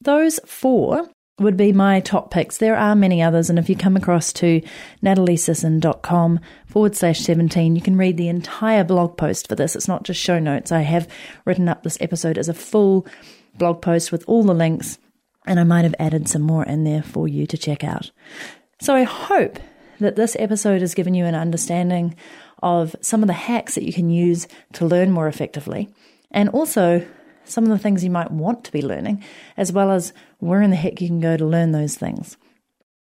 those 0.00 0.40
four 0.44 1.08
would 1.38 1.56
be 1.56 1.72
my 1.72 2.00
top 2.00 2.30
picks. 2.30 2.58
There 2.58 2.76
are 2.76 2.94
many 2.94 3.22
others, 3.22 3.48
and 3.48 3.58
if 3.58 3.68
you 3.68 3.76
come 3.76 3.96
across 3.96 4.32
to 4.34 4.60
nataliesisson.com 5.02 6.40
forward 6.66 6.96
slash 6.96 7.20
17, 7.20 7.76
you 7.76 7.82
can 7.82 7.96
read 7.96 8.16
the 8.16 8.28
entire 8.28 8.84
blog 8.84 9.16
post 9.16 9.48
for 9.48 9.54
this. 9.54 9.76
It's 9.76 9.88
not 9.88 10.02
just 10.02 10.20
show 10.20 10.38
notes. 10.38 10.72
I 10.72 10.80
have 10.80 11.08
written 11.44 11.68
up 11.68 11.82
this 11.82 11.98
episode 12.00 12.38
as 12.38 12.48
a 12.48 12.54
full 12.54 13.06
blog 13.54 13.82
post 13.82 14.10
with 14.12 14.24
all 14.26 14.42
the 14.42 14.54
links, 14.54 14.98
and 15.46 15.60
I 15.60 15.64
might 15.64 15.84
have 15.84 15.94
added 15.98 16.28
some 16.28 16.42
more 16.42 16.64
in 16.64 16.84
there 16.84 17.02
for 17.02 17.28
you 17.28 17.46
to 17.46 17.58
check 17.58 17.84
out. 17.84 18.10
So 18.80 18.94
I 18.94 19.04
hope 19.04 19.58
that 20.00 20.16
this 20.16 20.36
episode 20.38 20.80
has 20.80 20.94
given 20.94 21.14
you 21.14 21.24
an 21.24 21.34
understanding 21.34 22.14
of 22.62 22.94
some 23.00 23.22
of 23.22 23.26
the 23.26 23.32
hacks 23.32 23.74
that 23.74 23.84
you 23.84 23.92
can 23.92 24.10
use 24.10 24.48
to 24.74 24.86
learn 24.86 25.10
more 25.10 25.28
effectively, 25.28 25.88
and 26.30 26.48
also 26.48 27.06
some 27.48 27.64
of 27.64 27.70
the 27.70 27.78
things 27.78 28.04
you 28.04 28.10
might 28.10 28.30
want 28.30 28.64
to 28.64 28.72
be 28.72 28.82
learning, 28.82 29.24
as 29.56 29.72
well 29.72 29.90
as 29.90 30.12
where 30.38 30.62
in 30.62 30.70
the 30.70 30.76
heck 30.76 31.00
you 31.00 31.08
can 31.08 31.20
go 31.20 31.36
to 31.36 31.44
learn 31.44 31.72
those 31.72 31.96
things. 31.96 32.36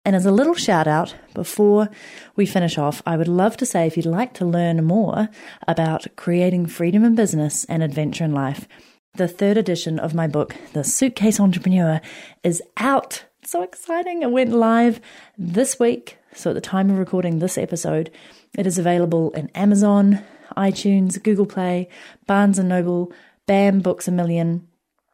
And 0.03 0.15
as 0.15 0.25
a 0.25 0.31
little 0.31 0.55
shout 0.55 0.87
out 0.87 1.15
before 1.33 1.89
we 2.35 2.47
finish 2.47 2.77
off, 2.77 3.03
I 3.05 3.17
would 3.17 3.27
love 3.27 3.55
to 3.57 3.65
say 3.67 3.85
if 3.85 3.95
you'd 3.95 4.05
like 4.07 4.33
to 4.35 4.45
learn 4.45 4.83
more 4.83 5.29
about 5.67 6.07
creating 6.15 6.65
freedom 6.65 7.03
in 7.03 7.13
business 7.13 7.65
and 7.65 7.83
adventure 7.83 8.23
in 8.23 8.33
life, 8.33 8.67
the 9.13 9.27
third 9.27 9.57
edition 9.57 9.99
of 9.99 10.15
my 10.15 10.25
book, 10.25 10.55
The 10.73 10.83
Suitcase 10.83 11.39
Entrepreneur, 11.39 12.01
is 12.43 12.63
out. 12.77 13.25
So 13.43 13.61
exciting. 13.61 14.23
It 14.23 14.31
went 14.31 14.53
live 14.53 15.01
this 15.37 15.79
week. 15.79 16.17
So 16.33 16.51
at 16.51 16.53
the 16.53 16.61
time 16.61 16.89
of 16.89 16.97
recording 16.97 17.37
this 17.39 17.57
episode, 17.57 18.09
it 18.57 18.65
is 18.65 18.79
available 18.79 19.31
in 19.31 19.49
Amazon, 19.49 20.23
iTunes, 20.57 21.21
Google 21.21 21.45
Play, 21.45 21.89
Barnes 22.25 22.57
and 22.57 22.69
Noble, 22.69 23.11
BAM 23.51 23.81
Books 23.81 24.07
a 24.07 24.11
Million, 24.13 24.65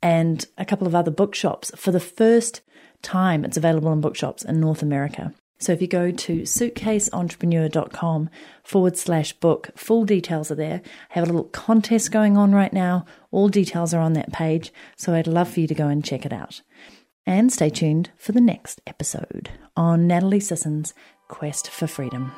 and 0.04 0.46
a 0.60 0.64
couple 0.64 0.86
of 0.86 0.94
other 0.94 1.10
bookshops 1.10 1.72
for 1.76 1.92
the 1.92 2.00
first 2.00 2.62
time 3.02 3.44
it's 3.44 3.58
available 3.58 3.92
in 3.92 4.00
bookshops 4.00 4.46
in 4.46 4.60
North 4.60 4.84
America. 4.84 5.34
So 5.58 5.74
if 5.74 5.82
you 5.82 5.88
go 5.88 6.12
to 6.12 6.42
suitcaseentrepreneur.com 6.42 8.30
forward 8.64 8.96
slash 8.96 9.34
book, 9.34 9.72
full 9.76 10.06
details 10.06 10.52
are 10.52 10.56
there. 10.56 10.84
I 11.10 11.14
have 11.16 11.24
a 11.24 11.26
little 11.26 11.46
contest 11.46 12.12
going 12.12 12.38
on 12.38 12.54
right 12.54 12.72
now. 12.72 13.08
All 13.32 13.50
details 13.50 13.92
are 13.92 14.02
on 14.02 14.14
that 14.14 14.32
page. 14.32 14.72
So 14.96 15.16
I'd 15.16 15.26
love 15.26 15.50
for 15.50 15.62
you 15.62 15.68
to 15.68 15.74
go 15.74 15.88
and 15.88 16.06
check 16.06 16.24
it 16.24 16.32
out. 16.32 16.62
And 17.26 17.52
stay 17.52 17.72
tuned 17.72 18.12
for 18.18 18.34
the 18.34 18.40
next 18.40 18.82
episode 18.86 19.50
on 19.76 20.06
Natalie 20.06 20.42
Sisson's 20.42 20.94
Quest 21.28 21.72
for 21.72 21.88
Freedom. 21.88 22.32